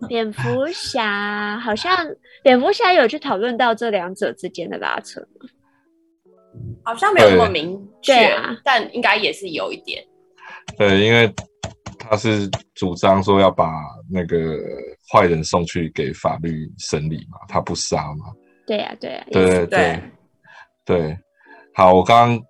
[0.10, 1.95] 蝙蝠侠好像
[2.43, 5.47] 蝙蝠侠有去讨论到这两者之间的拉扯吗？
[6.84, 8.13] 好像没有那么明确，
[8.63, 10.04] 但应该也是有一点。
[10.78, 11.32] 对，因为
[11.97, 13.71] 他是主张说要把
[14.12, 14.58] 那个
[15.13, 18.25] 坏人送去给法律审理嘛，他不杀嘛。
[18.67, 20.02] 对呀、对呀、对对对对
[20.89, 21.15] 对，
[21.75, 22.41] 好，我刚刚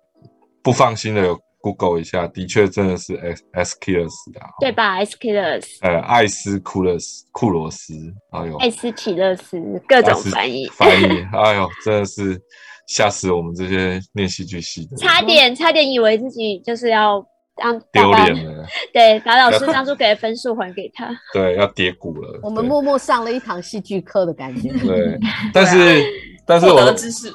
[0.62, 7.92] 不放心的有 Google 一下，的确真的是 S S K 斯啊，对吧？S K 勒斯、呃，艾斯库勒斯库罗斯，
[8.32, 11.04] 哎呦，艾斯奇勒斯各种翻译，翻译，
[11.36, 12.40] 哎呦，真的是
[12.86, 17.22] 吓死我们这些念戏剧系的，差点差点以为自己就是要
[17.56, 21.14] 当丢把脸了， 对，把老师当初给的分数还给他。
[21.34, 24.70] 对，要跌谷了，我们默默上了一堂戏剧课的感觉。
[24.78, 25.18] 对，
[25.52, 26.02] 但是
[26.46, 27.30] 但是我的知识，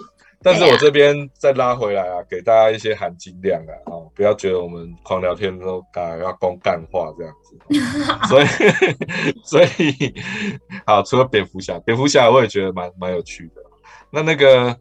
[0.45, 7.57] 但是我这边再拉回来啊，给大家一些含金量啊，哦，不要觉得我们狂聊天都啊要光干话这样子，
[8.29, 8.45] 所以
[9.43, 10.13] 所以
[10.85, 13.61] 好，除了蝙蝠侠，蝙蝠侠我也觉得蛮蛮有趣的。
[14.11, 14.77] 那那个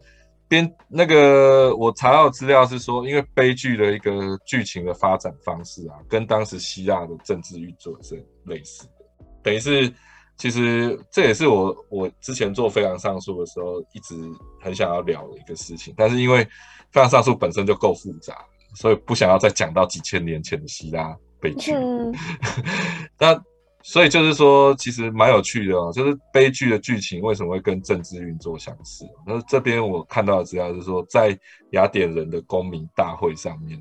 [0.49, 9.91] 编那个我查到的资料是说，因为悲剧的一个剧情的发展方式啊，跟当时希腊的政治运作是类似的，等于是
[10.37, 14.15] 其实这也是我我之前做飞扬上诉的时候一直
[14.61, 16.45] 很想要聊的一个事情，但是因为
[16.91, 18.37] 非常上诉本身就够复杂，
[18.75, 21.73] 所以不想要再讲到几千年前的希腊悲剧。
[21.73, 22.15] 嗯，
[23.19, 23.41] 那
[23.87, 29.05] 所以就是说，其实蛮有趣的哦，就是悲剧的剧情为什么会跟政治运作相似？
[29.27, 31.39] 那这边我看到的资料是说，在
[31.73, 33.79] 雅典人的公民大会上面，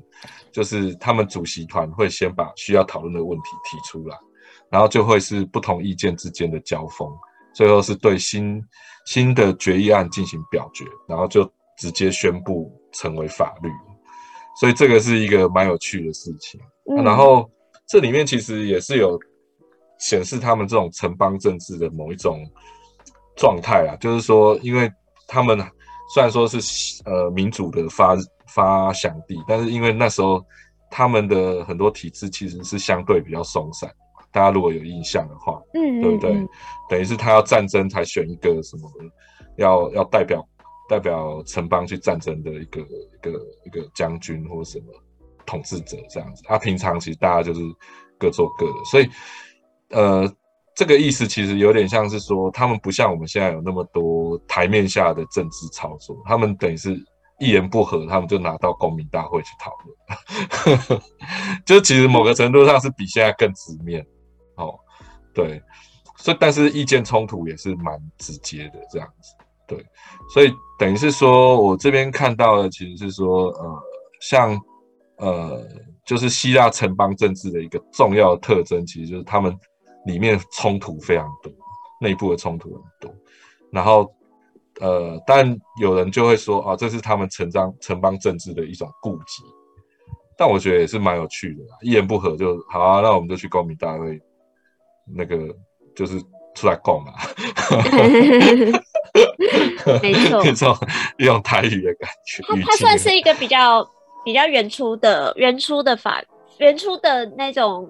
[0.52, 4.16] 就是他们主席团会先把需要讨论的问题提出来，
[4.70, 7.08] 然后就会是不同意见之间的交锋，
[7.54, 8.62] 最后是对新
[9.06, 11.44] 新的决议案进行表决，然后就
[11.78, 13.70] 直接宣布成为法律。
[14.60, 16.60] 所以这个是一个蛮有趣的事情。
[16.90, 17.50] 嗯然后
[17.88, 19.18] 这里面其实也是有
[19.98, 22.44] 显示他们这种城邦政治的某一种
[23.36, 24.90] 状态啊，就是说，因为
[25.26, 25.58] 他们
[26.12, 26.58] 虽然说是
[27.04, 28.16] 呃民主的发
[28.54, 30.44] 发祥地，但是因为那时候
[30.90, 33.92] 他们的很多体制其实是相对比较松散，
[34.34, 36.32] 大家如果有印象的话，嗯，对不对？
[36.32, 36.48] 嗯
[36.90, 38.90] 等于是他要战争才选一个什么，
[39.56, 40.46] 要要代表
[40.88, 43.30] 代表城邦去战争的一个一个
[43.64, 44.86] 一个将军或什么
[45.46, 46.42] 统治者这样子。
[46.44, 47.60] 他、平常其实大家就是
[48.18, 49.08] 各做各的，所以
[49.90, 50.30] 呃，
[50.76, 56.94] 这个意思其实有点像是说，他们不像我们现在有那么多台面下的政治操作，他们等于是
[57.40, 59.72] 一言不合，他们就拿到公民大会去讨
[60.86, 61.00] 论，
[61.64, 64.04] 就其实某个程度上是比现在更直面。
[65.34, 65.60] 对，
[66.16, 69.34] 所以但是意见冲突也是蛮直接的这样子。
[69.66, 69.84] 对，
[70.32, 73.82] 所以等于是说我这边看到的其实是说，呃，
[74.20, 74.60] 像
[75.16, 75.66] 呃，
[76.04, 79.56] 就是希腊城邦政治的一个重要的特征，其实就是他们
[80.06, 81.52] 里面冲突非常多，
[82.00, 83.14] 内部的冲突很多。
[83.72, 84.12] 然后，
[84.80, 89.42] 呃，但有人就会说，啊，这是他们城邦城邦政治的一种顾忌。
[90.36, 94.20] 但我觉得也是蛮有趣的，一言不合就好啊，那我们就去公民大会，
[95.06, 95.36] 那个
[95.96, 96.20] 就是
[96.54, 97.12] 出来逛啊。
[100.02, 100.44] 没错，
[101.18, 102.42] 一种台语的感觉。
[102.48, 103.86] 它它算是一个比较
[104.24, 106.22] 比较原初的原初的法
[106.58, 107.88] 原初的那种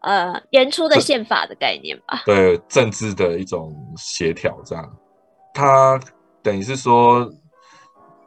[0.00, 2.22] 呃原初的宪法的概念吧。
[2.26, 4.96] 对政治的一种协调，这样。
[5.54, 5.98] 它
[6.42, 7.30] 等于是说，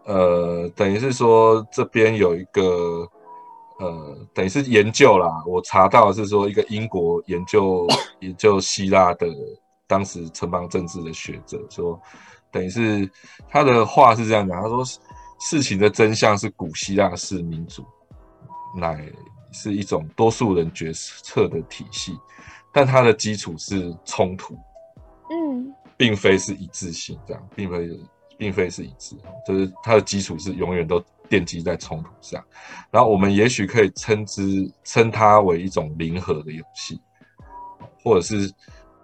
[0.06, 3.08] 呃，等于是说这边有一个
[3.80, 5.44] 呃，等于是研究啦。
[5.46, 7.88] 我查到是说一个英国研究
[8.22, 9.28] 研究希腊的
[9.88, 12.00] 当时城邦政治的学者说。
[12.52, 13.10] 等于是
[13.50, 14.82] 他的话是这样讲，他说
[15.42, 17.84] 事情的真相是古希腊式民主
[18.78, 19.12] 乃
[19.52, 22.18] 是一种多数人决策的体系，
[22.72, 24.58] 但它的基础是冲突，
[25.30, 28.00] 嗯，并非是一致性，这样，并非
[28.38, 32.44] 并非是一致，就是它的基础是永远都奠基在冲突上，
[32.92, 37.00] 然后我们也许可以称之称它为一种零和的游戏，
[38.04, 38.52] 或者是。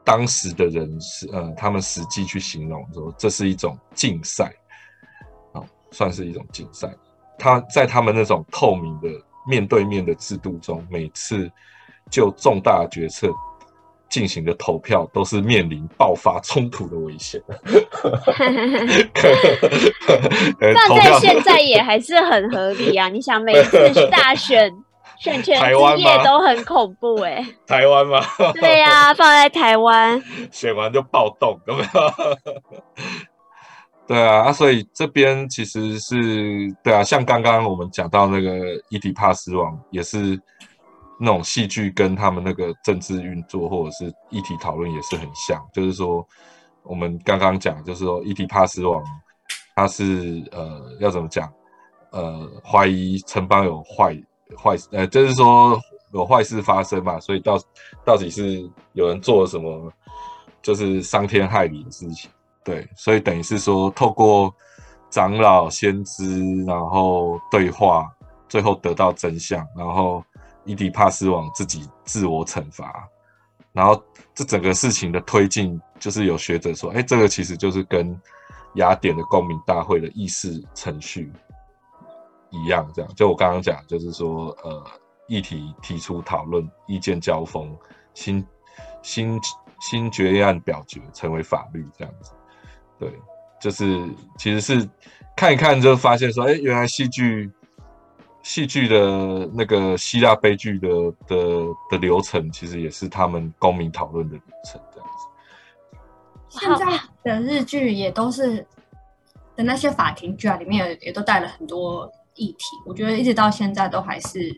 [0.04, 4.52] 当时的人是呃，他们实际去形容说，这是一种竞赛，
[5.54, 6.92] 啊，算是一种竞赛。
[7.38, 9.08] 他在他们那种透明的
[9.48, 11.50] 面对面的制度中，每次
[12.10, 13.32] 就重大决策
[14.12, 17.42] 进行的投票，都是面临爆发冲突的危险。
[20.60, 23.10] 那在现在也还是很合理啊！
[23.10, 24.72] 你想每次大选。
[25.22, 25.70] 选全职
[26.02, 28.20] 业都很恐怖哎，台湾吗？
[28.60, 30.20] 对呀，放在台湾，
[30.52, 32.02] 选完就暴动，有没有？
[34.08, 36.16] 对啊，啊，所以这边其实是
[36.84, 40.42] 对啊，像刚刚我们讲到那个伊迪帕斯王，也是
[41.22, 46.28] 那种戏剧跟他们那个政治运作或者是议题讨论也是很像，就是说
[46.84, 49.04] 我们刚刚讲，就是说伊迪帕斯王
[49.76, 51.52] 他是呃要怎么讲？
[52.12, 54.18] 呃，怀疑城邦有坏。
[54.62, 55.80] 坏事，呃，就是说
[56.12, 57.58] 有坏事发生嘛，所以到
[58.04, 59.90] 到底是有人做了什么，
[60.62, 62.30] 就是伤天害理的事情，
[62.62, 64.54] 对，所以等于是说透过
[65.10, 68.14] 长老先知，然后对话，
[68.50, 70.22] 最后得到真相，然后
[70.66, 73.08] 伊迪帕斯王自己自我惩罚，
[73.72, 74.02] 然后
[74.34, 78.20] 这整个事情的推进，就是有学者说，哎，这个其实就是跟
[78.76, 81.32] 雅典的公民大会的议事程序。
[82.54, 84.86] 一样，这样就我刚刚讲，就是说，呃，
[85.30, 87.74] 议题提出讨论，意见交锋，
[88.14, 88.46] 新
[89.02, 89.40] 新
[89.80, 92.34] 新决议案表决成为法律，这样子，
[93.00, 93.10] 对，
[93.62, 94.06] 就是
[94.38, 94.86] 其实是
[95.34, 97.50] 看一看就发现说，哎，原来戏剧
[98.44, 100.88] 戏剧的那个希腊悲剧的
[101.28, 101.38] 的
[101.90, 105.28] 的流程，其实也是他们公民讨论的流程，这样子。
[106.50, 108.66] 现在的日剧也都是
[109.56, 112.12] 的那些法庭剧啊，里面也也都带了很多。
[112.36, 114.50] 议题，我觉得一直到现在都还是，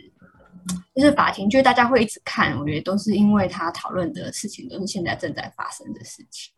[0.95, 6.53] 就是法庭，剧大家会一直看，我觉得都是因为他讨论的事情都是现在正在发生的事情。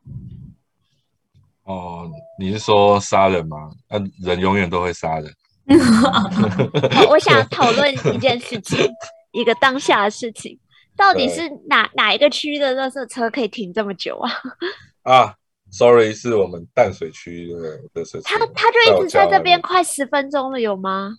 [1.64, 3.72] 哦，你是说杀人吗？
[3.88, 5.34] 嗯，人永远都会杀人。
[7.10, 8.80] 我想讨论一件事情，
[9.34, 10.58] 一个当下的事情，
[10.96, 14.32] 到底是哪哪一个区的热色车可以停这么久啊？
[15.04, 15.36] 啊。
[15.72, 21.12] Sorry，是我们淡水区的的设他他就一直在这边快十分钟了，有吗？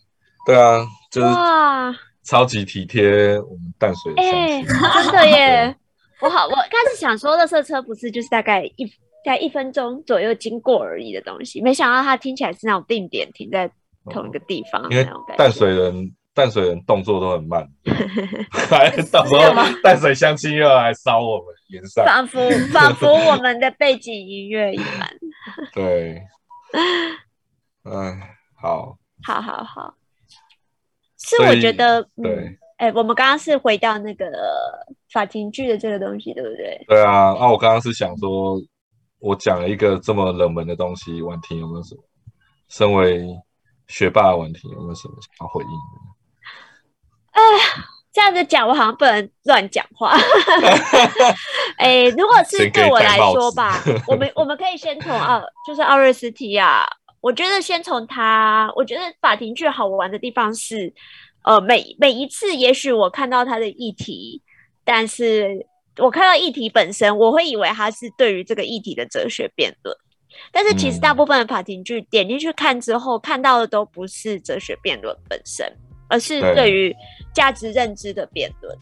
[0.47, 4.15] 对啊，就是哇，超级体贴我们淡水。
[4.17, 5.77] 哎，真的耶！
[6.23, 8.91] 我好，我开始想说，热色车不是就是大概一
[9.27, 13.71] 在一分钟左右经过而已的东西，没想到它听起来是那种定点停在
[14.11, 16.15] 同一个地方，因为淡水人。
[16.37, 17.67] 淡水人动作都很慢，
[18.53, 19.41] 还到时候
[19.83, 25.09] 淡水相亲又要来烧我们，仿佛仿 佛我们的背景音乐一般。
[25.73, 26.21] 对，
[27.85, 28.21] 嗯，
[28.55, 29.95] 好，好好好，
[31.17, 34.27] 是我觉得对，哎，我们刚刚是回到那个
[35.11, 36.85] 法庭剧的这个东西，对不对？
[36.87, 38.61] 对啊，啊，我刚刚是想说，
[39.21, 42.03] 我讲了一个这么冷门的东西，婉婷有没有什么？
[42.69, 43.27] 身为
[43.89, 45.77] 学霸的问题，有没有什么想要回应的？
[47.33, 47.43] 哎，
[48.13, 50.17] 这样子讲，我好像不能乱讲话。
[51.79, 56.87] 哎，如果是对我来说吧， 我们我们可以先从奥，就是奥瑞斯提亚。
[57.21, 60.95] 我觉得先从他，我觉得法庭剧好玩的地方是，
[61.43, 64.41] 呃，每每一次，也许我看到他的议题，
[64.85, 65.67] 但是
[65.99, 69.97] 我看到议题本身，我会以为他是对于这个议题的哲学辩论。
[70.53, 75.71] 但是其实嗯大部分的法庭剧点进去看之后，看到的都不是哲学辩论本身，
[76.09, 76.97] 而是对对于
[77.35, 78.77] 价值认知的辩论。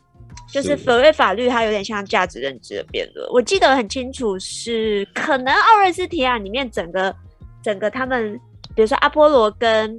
[0.53, 3.27] 就是所谓法律，它有点像价值认知的辩论。
[3.31, 7.15] 我记得很清楚是，可能奥瑞斯提亚里面整个
[7.63, 8.39] 整个他们，
[8.75, 9.99] 比如说阿波罗跟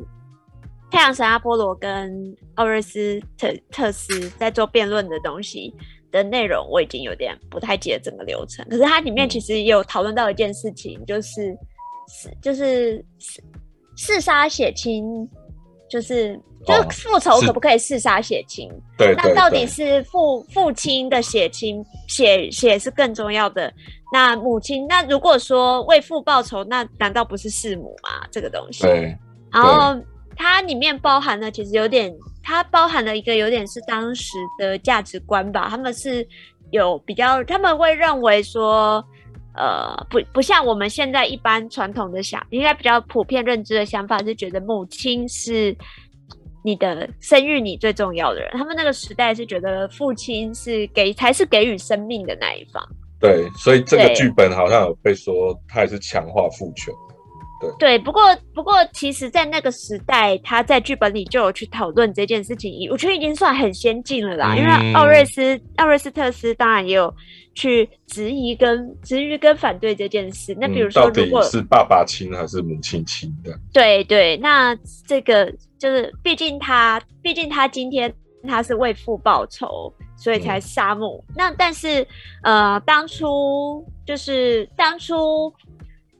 [0.92, 5.74] 太阳神阿波罗跟奥瑞斯特特斯在做辩论的东西
[6.16, 8.66] 的内容，我已经有点不太记得整个流程。
[8.70, 11.56] 可是它里面其实也有讨论到一件事情，就是
[12.08, 13.42] 是就是弑
[13.96, 15.06] 弑杀血亲，
[15.90, 18.70] 就是就复仇可不可以弑杀血亲？
[18.98, 23.72] 对对那到底是父父亲的血亲血血是更重要的？
[24.14, 28.26] 那母亲，那如果说为父报仇，那难道不是弑母吗？
[28.32, 29.18] 这个东西，对
[29.52, 30.00] 然后
[30.38, 32.14] 它里面包含了其实有点，
[32.46, 35.68] 它包含了一个有点是当时的价值观吧。
[35.68, 36.26] 他们是
[36.72, 39.04] 有比较，他们会认为说，
[39.56, 45.76] 呃，不不像我们现在一般传统的想，应该比较普遍认知的想法是觉得母亲是
[46.64, 48.52] 你的生育你最重要的人。
[48.54, 52.82] 他们那个时代是觉得父亲是给才是给予生命的那一方。
[53.20, 56.94] 对，所以这个剧本好像有被说，他也是强化父权。
[57.80, 58.22] 对，不过
[58.54, 64.56] 不过，其实，在那个时代，他在剧本里就有去讨论这件事情，我觉得已经算很先进了啦。
[64.56, 67.14] 因为嗯奥瑞斯奥瑞斯特斯当然也有
[67.54, 70.56] 去质疑跟质疑跟反对这件事。
[70.60, 73.58] 那比如嗯、说，到底如果、是爸爸亲还是母亲亲的？
[73.74, 78.14] 对对，那这个就是，毕竟他，毕竟他今天
[78.48, 81.24] 他是为父报仇，所以才杀母。
[81.36, 82.06] 那但是，
[82.44, 85.52] 呃，当初就是当初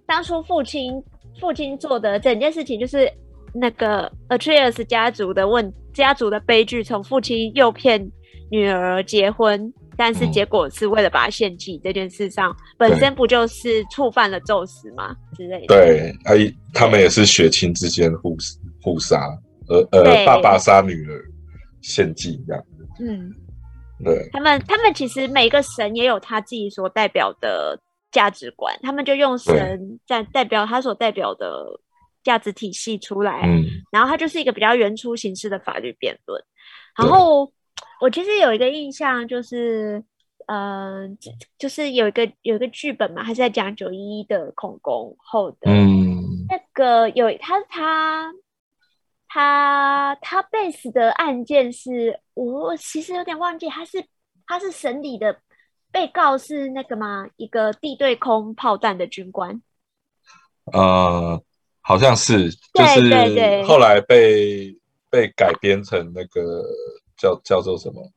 [0.08, 1.04] 当初父亲
[1.40, 3.12] 父亲做的整件事情，就是
[3.54, 8.10] 那个 Atreus 家族的问家族的悲剧，从父亲诱骗
[8.50, 9.74] 女儿结婚。
[9.98, 15.68] 但是嗯结果是为了把她献祭这件事上，本身不就是触犯了宙斯吗之类的？
[15.68, 16.34] 对，他
[16.74, 18.36] 他们也是血亲之间互
[18.82, 19.18] 互杀，
[19.70, 21.24] 呃呃，爸爸杀女儿
[21.82, 22.62] 献祭这样。
[23.00, 23.32] 嗯，
[24.04, 27.80] 对，他们他们其实每个神也有他自己所代表的
[28.16, 31.66] 价值观，他们就用神在代表他所代表的
[32.24, 36.42] 价值体系出来，嗯，然后它就是一个比较原初形式的法律辩论。
[36.98, 37.52] 然后
[38.00, 40.02] 我其实有一个印象，就是
[40.48, 48.34] 呃，就就是有一个有一个剧本嘛，他是在讲九一一的恐攻后的，嗯，那个有他他
[49.28, 54.02] 他他 base 的案件是我其实有点忘记，他是
[54.48, 55.38] 他是审理的
[55.96, 57.26] 被告是那个吗？
[57.38, 59.62] 一个地对空炮弹的军官。
[60.74, 61.42] 呃，
[61.80, 64.76] 好像是，就是对后来被
[65.10, 66.62] 被改编成那个
[67.16, 68.12] 叫叫做什么？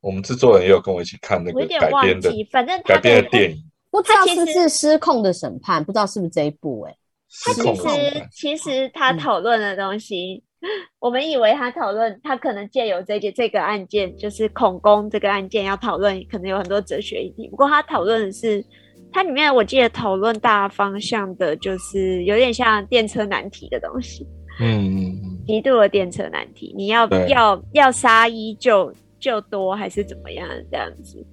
[0.00, 3.56] 我们制作人也有跟我一起看那个改编的，反正改编的的电影，
[3.90, 6.96] 不知道是不是失控的审判，不知道是不是这一部哎、
[7.44, 10.44] 他其实其实他嗯讨论的东西，
[10.98, 17.48] 我们以为他讨论，他可能借由这件这个案件，就是恐攻这个案件要讨论，可能有很多哲学议题。
[17.48, 18.64] 不过他讨论的是，
[19.12, 24.26] 它里面我记得讨论大方向的，就是有点像电车难题的东西，
[24.60, 25.14] 嗯
[25.46, 31.24] 极度的电车难题，你要要要杀一就就多，还是怎么样这样子？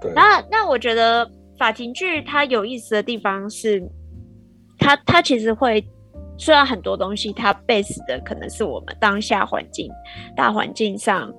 [0.00, 3.82] 对，那那我觉得法庭剧它有意思的地方是，
[4.78, 5.84] 它它其实会
[6.38, 9.90] 虽然很多东西它 base 的可能是我们当下环境
[10.36, 11.32] 大环境上，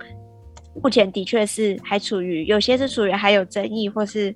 [0.82, 4.36] 目前的确是还处于有些是处于还有争议或是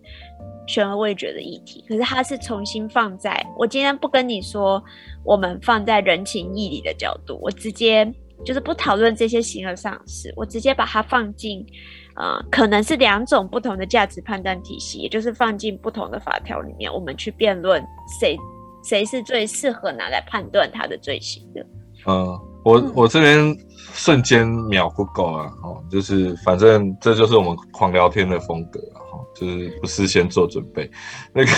[0.68, 4.84] 悬而未决的议题，可是它是重新放在我今天不跟你说，
[5.24, 8.10] 我们放在人情义理的角度，我直接
[8.46, 11.66] 就是不讨论这些形而上的事，我直接把它放进。
[12.18, 17.82] 呃，可能是两种不同的价值判断体系，也就是放进不同的法条里面，我们去辩论
[18.20, 18.38] 谁
[18.84, 21.66] 谁是最适合拿来判断他的罪行的。
[22.08, 22.28] 嗯，
[22.64, 30.90] 我嗯我这边瞬间秒 Google 啊，哦，就是反正这就是我们狂聊天的风格啊，哦，就是不事先做准备，
[31.34, 31.52] 那个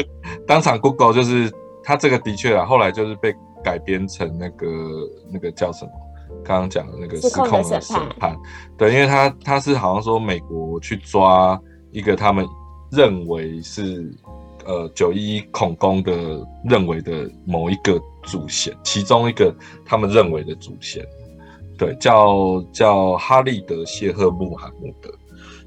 [0.46, 1.50] 当场 Google 就是
[1.82, 4.66] 他这个的确啊，后来就是被改编成那个
[5.32, 5.90] 那个叫什么？
[6.44, 8.36] 刚刚讲的那个失控的审判，
[8.76, 11.58] 对，因为他他是好像说美国去抓
[11.90, 12.46] 一个他们
[12.92, 14.14] 认为是
[14.68, 16.12] 呃九一恐攻的
[16.62, 19.52] 认为的某一个祖先，其中一个
[19.84, 21.02] 他们认为的祖先，
[21.78, 25.10] 对，叫叫哈利德谢赫穆罕默德，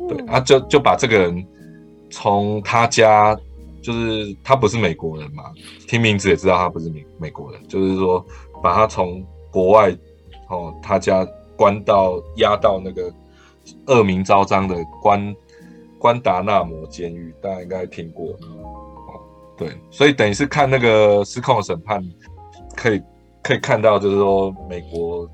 [0.08, 1.44] 对，他就就把这个人
[2.12, 3.36] 从他家，
[3.82, 5.46] 就是他不是美国人嘛，
[5.88, 8.24] 听名字也知道他不是美美国人，就是说
[8.62, 9.92] 把他从国外
[10.50, 13.12] 哦他家关到押到那个
[13.88, 15.36] 恶名昭彰的关
[15.98, 18.28] 关达纳摩监狱，大家应该听过。
[18.28, 18.81] 哦。
[19.62, 22.04] 对，所以等于是看那个失控审判，
[22.76, 23.00] 可以
[23.44, 25.30] 可以看到，就是说美国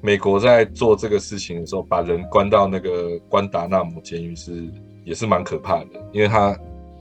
[0.00, 4.66] 美国在做这个事情的时候，把人关到那个关达纳姆监狱是
[5.04, 6.58] 也是蛮可怕的，因为他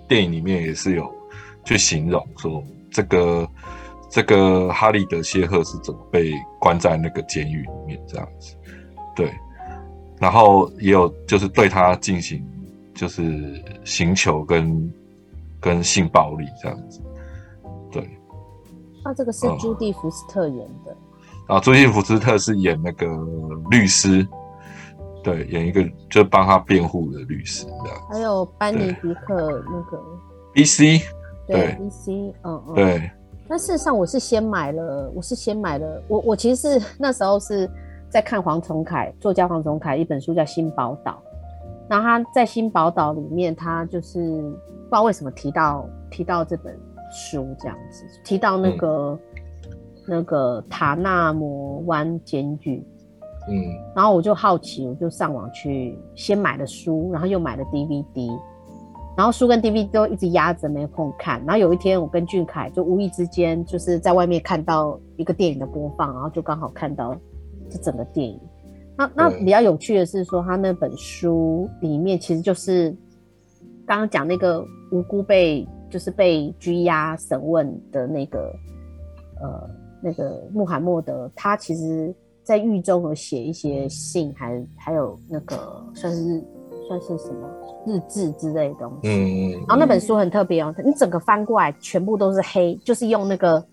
[0.10, 1.10] 电影里面也是有
[1.64, 2.62] 去形容说
[2.92, 3.48] 这个
[4.10, 8.58] 这个哈利德谢赫是怎么被关在那个监狱里面这样子，
[9.16, 9.32] 对，
[10.20, 12.46] 然后也有就是对他进行
[12.94, 14.94] 就是刑求跟
[15.60, 17.02] 跟性暴力这样子，
[17.92, 18.10] 对，
[19.04, 20.96] 那这个是哦朱蒂福斯特演的，
[21.48, 23.08] 然后朱蒂福斯特是演那个
[23.72, 24.28] 律师，
[25.24, 30.02] 对，演一个就帮他辩护的律师这样还有班尼迪克那个
[30.54, 31.00] ，B C
[31.48, 32.76] 对对 B C，嗯嗯，。
[32.76, 33.12] 对，
[33.48, 37.70] 但事实上，我是先买了，我是先买了，我我其实是那时候是
[38.10, 41.12] 在看黄崇凯作家黄崇凯一本书叫《新宝岛》，
[41.90, 46.74] 然后他在《新宝岛》里面，他就是不知道为什么提到提到这本
[47.12, 49.20] 书这样子，提到那个、
[50.08, 52.86] 那个塔纳摩湾监狱，
[53.50, 53.54] 嗯。
[53.96, 58.38] 然后我就好奇，我就上网去先买了书，然后又买了 DVD，
[59.18, 61.40] 然后书跟 DVD 都一直压着没空看。
[61.46, 67.16] 然后有一天我跟俊凯就无意之间就是在外面看到一个电影的播放，然后就刚好看到
[67.70, 68.40] 这整个电影。
[68.98, 72.96] 那那比较有趣的是说，他那本书里面其实就是
[73.88, 78.54] 刚刚讲那个无辜被就是被拘押审问的那个
[79.42, 79.70] 呃
[80.02, 82.14] 那个穆罕默德，他其实
[82.44, 85.56] 在狱中有写一些信，还还有那个
[85.96, 86.44] 算是
[86.86, 87.50] 算是什么
[87.86, 89.08] 日志之类的东西。
[89.08, 93.66] 嗯嗯，然后那本书很特别哦，你整个翻过来全部都是黑，就是用那个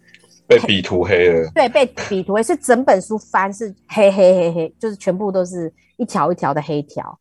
[0.47, 7.19] 被笔涂黑了，对被笔涂黑，是整本书翻是黑黑黑黑，就是全部都是一条一条的黑条。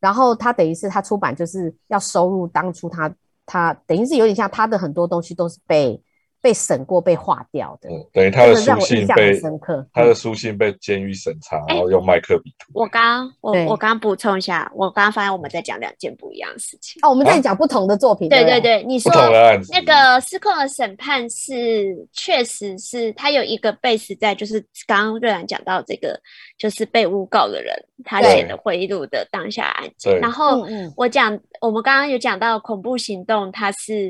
[0.00, 3.12] 然后他等于是他出版就是要收入当初他
[3.44, 6.00] 他等于是有点像他的很多东西都是被
[6.46, 9.84] 被审过被划掉的，嗯，等于他的书信被深刻。
[9.92, 12.70] 他的书信被监狱审查，然后用麦克笔涂。
[12.72, 17.00] 我刚我我刚补充一下，我刚刚发现我们在讲两件不一样的事情。
[17.02, 18.60] 哦，我们在讲不同的作品，对对？
[18.60, 19.72] 对对，你说不同的案子。
[19.72, 26.16] 那个失控的审判是确实是他有一个 base 在，就是刚刚瑞兰讲到这个，
[26.56, 27.74] 就是被诬告的人
[28.04, 30.16] 他写的回忆录的当下案件。
[30.20, 30.94] 然后嗯嗯。
[30.96, 34.08] 我讲，我们刚刚有讲到恐怖行动，它是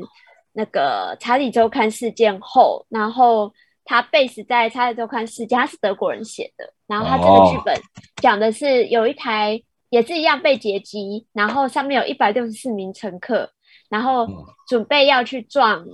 [0.57, 3.53] 那个查理周刊事件后，然后
[3.85, 7.79] 他 base 在查理周刊事件，他是德国人写的，然后他这个剧哦本
[8.15, 13.51] 讲的是有一台也是一样被劫机，然后上面有一百六十四名乘客，
[13.87, 14.33] 然后嗯
[14.67, 15.85] 准备要去撞。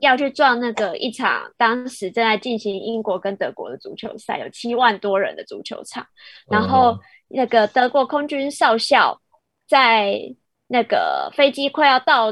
[0.00, 6.06] 要去撞那个一场当时正在进行英国跟德国的足球赛，有七万多人的足球场。
[6.50, 9.18] 然后嗯那个德国空军少校
[9.66, 10.20] 在
[10.66, 12.30] 那个飞机快要到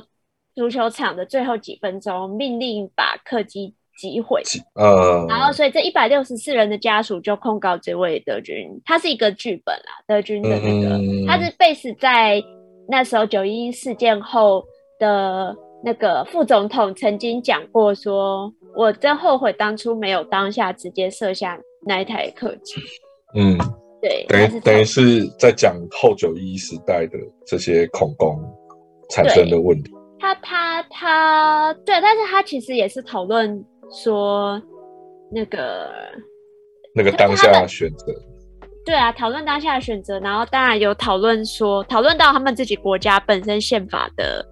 [0.55, 4.42] 足球场的最后几分钟，命令把客机击毁。
[4.74, 12.42] 呃，然后，所以这一百六十四人的家属就控告这位德军，他是一个剧本啊，德军的那个，嗯他是 base 在
[12.88, 14.64] 那时候九一一事件后
[14.98, 22.80] 的那个副总统曾经讲过说，我真后悔当初没有当下直接射下那一台客机。
[23.34, 23.59] 嗯，
[24.00, 28.36] 对，等于等于是在讲后九一时代的这些恐攻
[29.11, 29.90] 产生的问题。
[30.19, 34.61] 他他他对，但是他其实也是讨论说
[35.31, 35.91] 那个
[36.95, 38.07] 那个当下选择，
[38.85, 44.45] 对啊，讨论当下的选择，然后当然有讨论说讨论到他们自己国家本身宪法的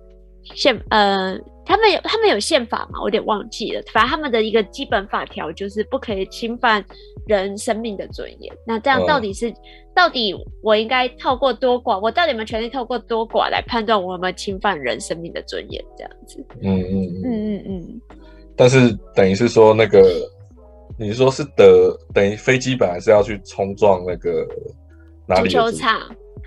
[0.54, 3.00] 宪呃，他们有他们有宪法嘛？
[3.00, 6.84] 我有点忘记了，反正他们的一个基本法条就是不可以侵犯
[7.26, 8.52] 人生命的尊严。
[8.66, 9.52] 那这样嗯到底是、
[9.94, 15.82] 到底我应该透过多寡，我到底有没有权利透过多寡来判断我有没有侵犯人生命的尊严？
[15.96, 17.22] 这样子，嗯嗯嗯。
[17.24, 18.00] 嗯嗯嗯。
[18.56, 20.02] 但是等于是说那个，
[20.98, 24.46] 你说是的等于飞机本来是要去冲撞那个
[25.26, 26.00] 哪里足球场，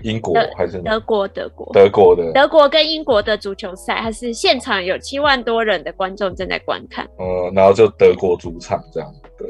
[0.06, 2.32] 英国德还是哪德国，德国，德国的？
[2.32, 7.04] 德国跟英国的足球赛，它是现场有七万多人的观众正在观看。
[7.18, 9.48] 呃，然后就德国主场这样，对，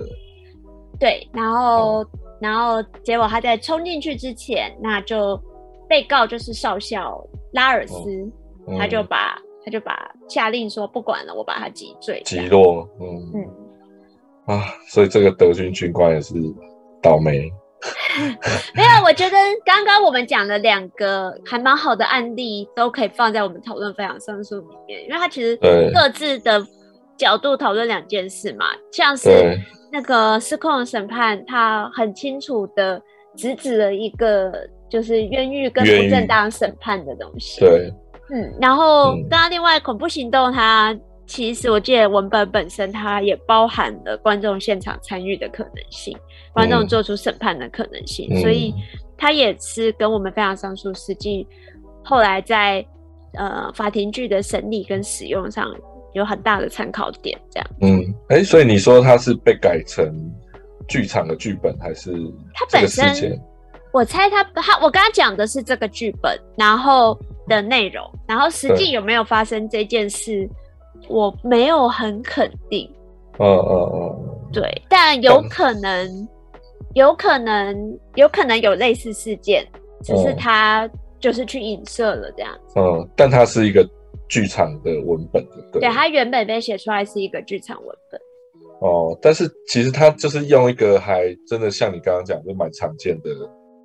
[0.99, 2.05] 对，然后、
[2.41, 5.39] 然后结果他在冲进去之前，那就
[5.87, 8.11] 被告就是少校拉尔斯，
[8.67, 12.23] 嗯他就把他就把下令说不管了，我把他击坠。
[12.25, 16.35] 这击落，嗯嗯，啊，所以这个德军军官也是
[17.03, 17.53] 倒霉。
[18.75, 25.57] 没有，我觉得刚刚我们讲的两个还蛮好的案例，都可以放在我们讨论分享上述里面，因为它其实
[25.93, 26.65] 各自的
[27.17, 29.29] 角度讨论两件事嘛，像是，
[29.93, 33.01] 那个失控的审判，它很清楚的
[33.37, 34.53] 直指了一个
[34.89, 37.61] 就是冤狱跟不正当审判的东西。
[37.61, 37.93] 对，
[38.31, 40.97] 嗯，然后嗯刚刚另外恐怖行动它。
[41.27, 46.17] 其实我记得文本本身它也包含了观众现场参与的可能性，
[46.53, 48.73] 观众嗯做出审判的可能性，嗯所以
[49.17, 51.47] 它也是跟我们非常上述实际
[52.05, 52.87] 后来在
[53.35, 55.69] 呃法庭剧的审理跟使用上
[56.15, 57.39] 有很大的参考点。
[57.51, 60.15] 这样，嗯，哎，所以你说它是被改成
[60.87, 63.41] 剧场的剧本，还是这个它本身？
[63.93, 67.19] 我猜他他我刚刚讲的是这个剧本，然后
[67.49, 70.47] 的内容，然后实际有没有发生这件事，
[71.09, 72.91] 我没有很肯定。
[73.39, 76.29] 嗯嗯嗯，对，但有可能，
[76.95, 79.67] 有可能，有可能有类似事件，
[80.03, 80.91] 只是哦他
[81.21, 82.79] 就是去影射了这样子。
[82.81, 83.87] 嗯，但它是一个
[84.29, 85.81] 剧场的文本，对不对？
[85.81, 88.21] 对，他原本被写出来是一个剧场文本。
[88.81, 93.31] 哦，但是其实它就是用一个还真的像你刚刚讲，就蛮常见的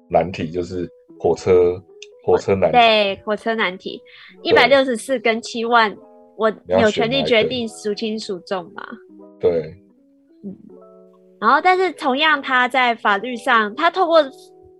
[0.10, 1.82] 难题，就是火车
[2.26, 2.78] 火车难题。
[2.78, 4.02] 对，火车难题，
[4.44, 5.96] 一百六十四跟七万，
[6.38, 8.84] 我有权利决定孰轻孰重嘛。
[9.40, 9.76] 对，
[11.40, 14.24] 然后，但是同样，他在法律上，他透过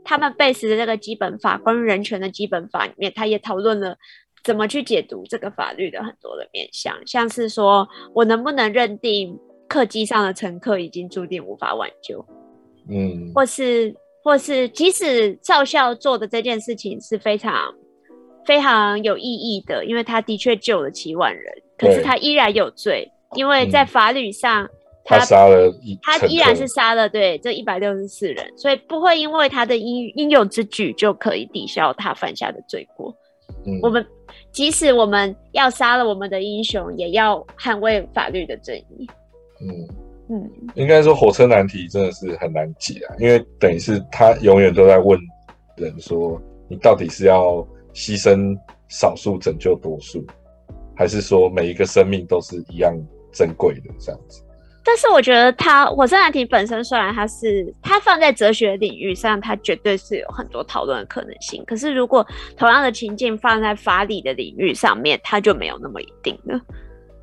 [0.04, 3.98] 他们背时的这个基本法，关于人权的基本法里面，他也讨论了
[4.44, 9.38] 怎么去解读这个法律的很多的面向，像是说我能不能认定
[9.68, 12.24] 客机上的乘客已经注定无法挽救，
[12.90, 13.32] 嗯。
[13.34, 17.74] 或是或是即使少校做的这件事情是非常
[18.46, 24.70] 非常有意义的，因为他的确救了七万人，可是他依然有罪，因为在嗯法律上。
[25.04, 33.12] 他杀了一他依然是杀了对这一百六十四人，所以不会因为他的应应有之举就可以抵消他犯下的罪过。
[33.66, 34.06] 嗯我们
[34.52, 39.10] 即使我们要杀了我们的英雄，也要捍卫法律的正义。
[39.60, 39.90] 嗯，
[40.30, 45.20] 嗯，应该说火车难题真的是很难解啊，因为等于是他永远都在问
[45.78, 46.40] 人说，
[46.70, 50.26] 你到底是要牺牲少数拯救多数，
[50.96, 52.94] 还是说每一个生命都是一样
[53.32, 54.44] 珍贵的这样子？
[54.84, 61.64] 但是我觉得他火车难题本身虽然它是它放在哲学领域上，它绝对是有很多讨论的可能性。
[61.68, 62.26] 可是如果
[62.58, 66.60] 同样的情境放在法理的领域上面，它就没有那么一定了。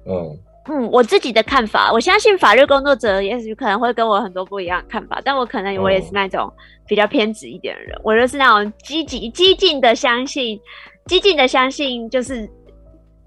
[0.06, 0.38] 嗯
[0.70, 6.52] 嗯，我自己的看法，我相信法律工作者也许可能会跟我很多不一样的看法，但我可能我也是那种
[6.86, 10.60] 比较偏执一点的人，我就是那种积极激进的相信，
[11.06, 12.46] 激进的相信就是，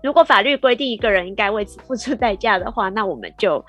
[0.04, 3.64] 如果法律规定一个人应该为此付出代价的话，那我们就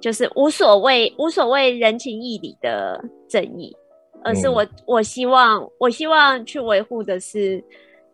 [0.00, 3.76] 就是无所谓无所谓人情义理的正义，
[4.24, 7.62] 而是嗯我、我希望我希望去维护的是，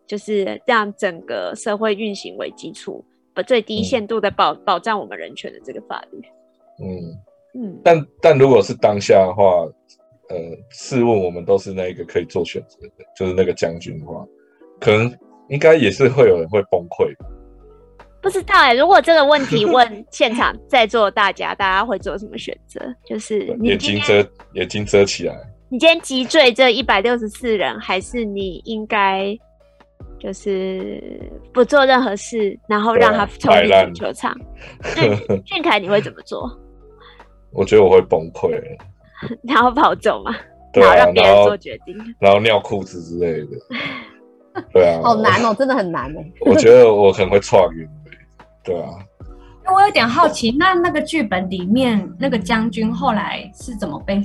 [0.08, 3.04] 就是让整个社会运行为基础。
[3.34, 6.20] 不最低嗯限度的保、保障我们人权的这个法律。
[6.78, 9.66] 嗯，嗯，但但如果是当下的话，
[10.28, 10.36] 呃，
[10.70, 14.26] 试问我们都是那一个可以做选择的，就是那个将军的话，
[14.80, 15.12] 可能
[15.48, 17.12] 应该也是会有人会崩溃。
[18.22, 22.80] 不知道哎、如果这个问题问 现场在座大家，大家会做什么选择？
[23.04, 25.34] 就是眼睛遮眼睛遮起来，
[25.68, 29.36] 你今天击坠这一百六十四人，还是你应该
[30.18, 31.02] 就是
[31.52, 34.36] 不做任何事，然后让他冲进足球场？
[34.96, 36.50] 那俊凯你会怎么做？
[37.52, 38.50] 我觉得我会崩溃，
[39.42, 40.34] 然后跑走嘛？
[40.72, 41.94] 对啊然后让，别人做决定？
[42.18, 46.24] 然后尿裤子之类的， 对啊，好难哦，真的很难哦。
[46.46, 47.86] 我觉得我可能会错晕，
[48.64, 48.88] 对啊，
[49.74, 54.18] 我有点好奇，那那个剧本里面那个将军后来是怎么被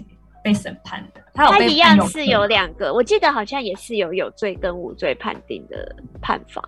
[0.47, 1.21] 被审判的？
[1.33, 6.63] 他有他一样是有两个，我记得好像也是有有罪跟无罪判定的判法。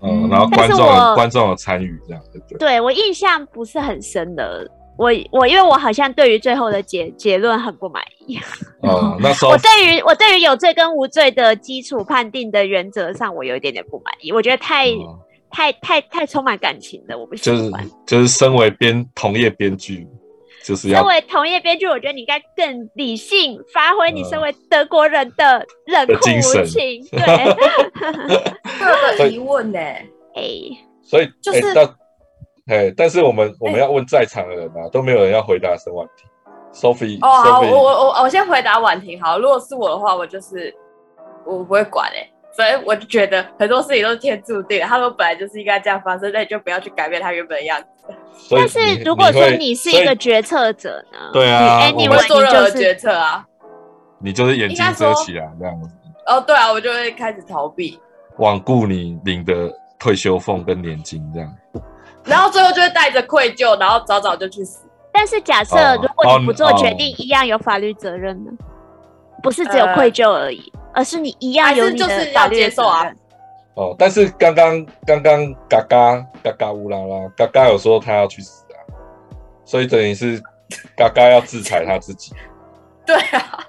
[0.00, 2.58] 嗯，嗯然后观众但是我观众有参与这样，对不对？
[2.58, 8.38] 对我印象不是很深的，我我因为我好像对于最后的结结论很不满意。
[8.82, 14.30] 嗯， 那时候我对于我对于有罪跟无罪的基础判定的原则上，我有一点点不满意。
[14.30, 15.18] 我觉得太、嗯
[15.54, 17.86] 太太太充满感情了，我不喜就是欢。
[18.06, 20.08] 就是身为编同业编剧，
[20.64, 24.24] 就是要身为同业编剧，我觉得你应该更理性，发挥你嗯。
[24.24, 27.04] 身为德国人的冷酷无情。
[27.10, 27.20] 对，
[29.16, 30.42] 这个疑问呢、哎、
[31.02, 31.62] 所以就是
[32.66, 36.26] 哎但是我们我们要问在场的人啊，都没有人要回答申婉婷
[36.72, 40.72] ，Sophie，哦，好，我 Sophie，我我我先回答婉婷好，如果是我的话，我就是
[41.44, 47.86] 我不会管哎、所以我就觉得很多事情都是天注定的，他们本来就是应该这样发生，那你就不要去改变它原本的样子。
[48.50, 51.18] 但是如果说你是一个决策者呢？
[51.32, 53.44] 对啊你我会做任何决策啊。
[54.18, 55.88] 你就是眼睛遮起来这样子，
[56.26, 57.98] 哦，对啊，我就会开始逃避，
[58.36, 61.52] 罔顾你领的退休俸跟年金这样。
[62.24, 64.86] 然后最后就会带着愧疚，然后早早就去死。
[65.10, 68.50] 但是假设哦如果你不做哦决定，一样有法律责任呢？
[69.42, 73.10] 不是只有呃愧疚而已，而是你一样有你的法律的接受啊。
[73.74, 78.76] 哦，但是刚刚刚刚嘎嘎嘎嘎乌拉拉嘎嘎有说他要去死啊，
[79.64, 80.38] 所以等于是
[80.94, 82.34] 嘎嘎要制裁他自己。
[83.06, 83.66] 对啊，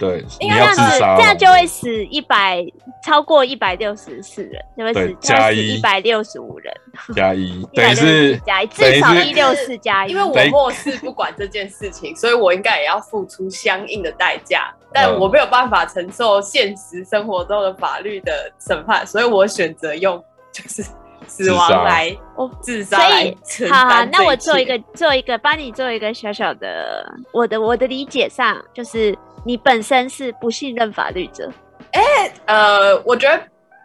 [0.00, 2.64] 对，你应该这样子，这样就会死一百，
[3.04, 6.74] 超过一百六十四人，就会对死加一一百六十五人，
[7.14, 10.12] 加一，164等于是加一，至少一六四加一。
[10.12, 14.74] 因为我漠视不管这件事情，所以我应该也要付出相应的代价。
[14.92, 20.20] 但嗯我没有办法承受现实生活中的法律的审判，所以我选择用
[20.50, 20.82] 就是
[21.28, 31.50] 死亡来我自杀所以来承好好，那我做一个做一个，帮你做一个小小的，我的我的理解上，就是你本身是不信任法律者，
[31.92, 32.00] 哎
[32.46, 33.42] 呃，我觉得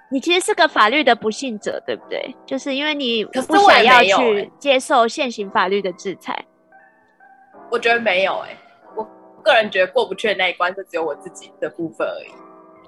[0.10, 2.36] 你其实是个法律的不信者，对不对？
[2.46, 6.46] 就是因为你不想要去欸接受现行法律的制裁。
[7.72, 8.58] 我觉得没有哎、
[8.96, 9.08] 我
[9.44, 12.32] 个人觉得过不去的那一关，就只有我自己的部分而已。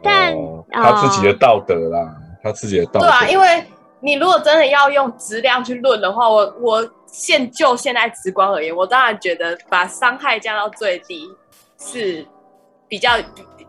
[0.04, 3.00] 但哦他自己的道德啦，他自己的道德。
[3.00, 3.66] 对啊，因为
[4.00, 11.28] 你如果真的要用质量去论的话，我我现就现在直观而言，我当然觉得把伤害降到最低
[11.80, 12.24] 是
[12.88, 13.12] 比较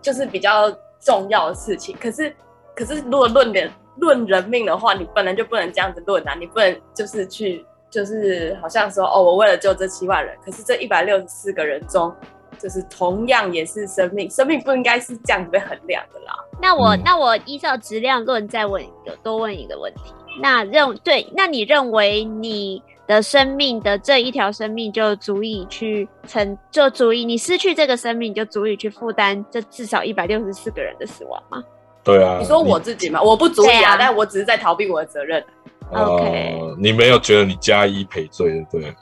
[0.00, 1.96] 就是比较重要的事情。
[2.00, 2.34] 可是
[2.74, 12.14] 可是如果论人论人命的话，你本来就不能这样子论啊，你不能就是去就是好像说哦，我为了救这七万人，可是这一百六十四个人中。
[12.58, 16.34] 就是同样也是生命，生命不应该是这样子被衡量的啦。
[16.60, 20.12] 那我、嗯那我依照质量论再问一个，多问一个问题。
[20.40, 31.64] 那认对，那你认为你的生命的这一条生命就足以去承，就足以你失去这个生命就足以去负担这至少一百六十四个人的死亡吗？
[32.04, 33.20] 对啊，你说我自己吗？
[33.20, 35.42] 我不足以啊啊，但我只是在逃避我的责任。
[35.90, 38.94] 呃 OK 你没有觉得你加一赔罪的，对？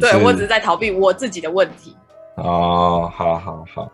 [0.00, 1.94] 对我只是在逃避我自己的问题。
[2.36, 3.92] 哦，好好好，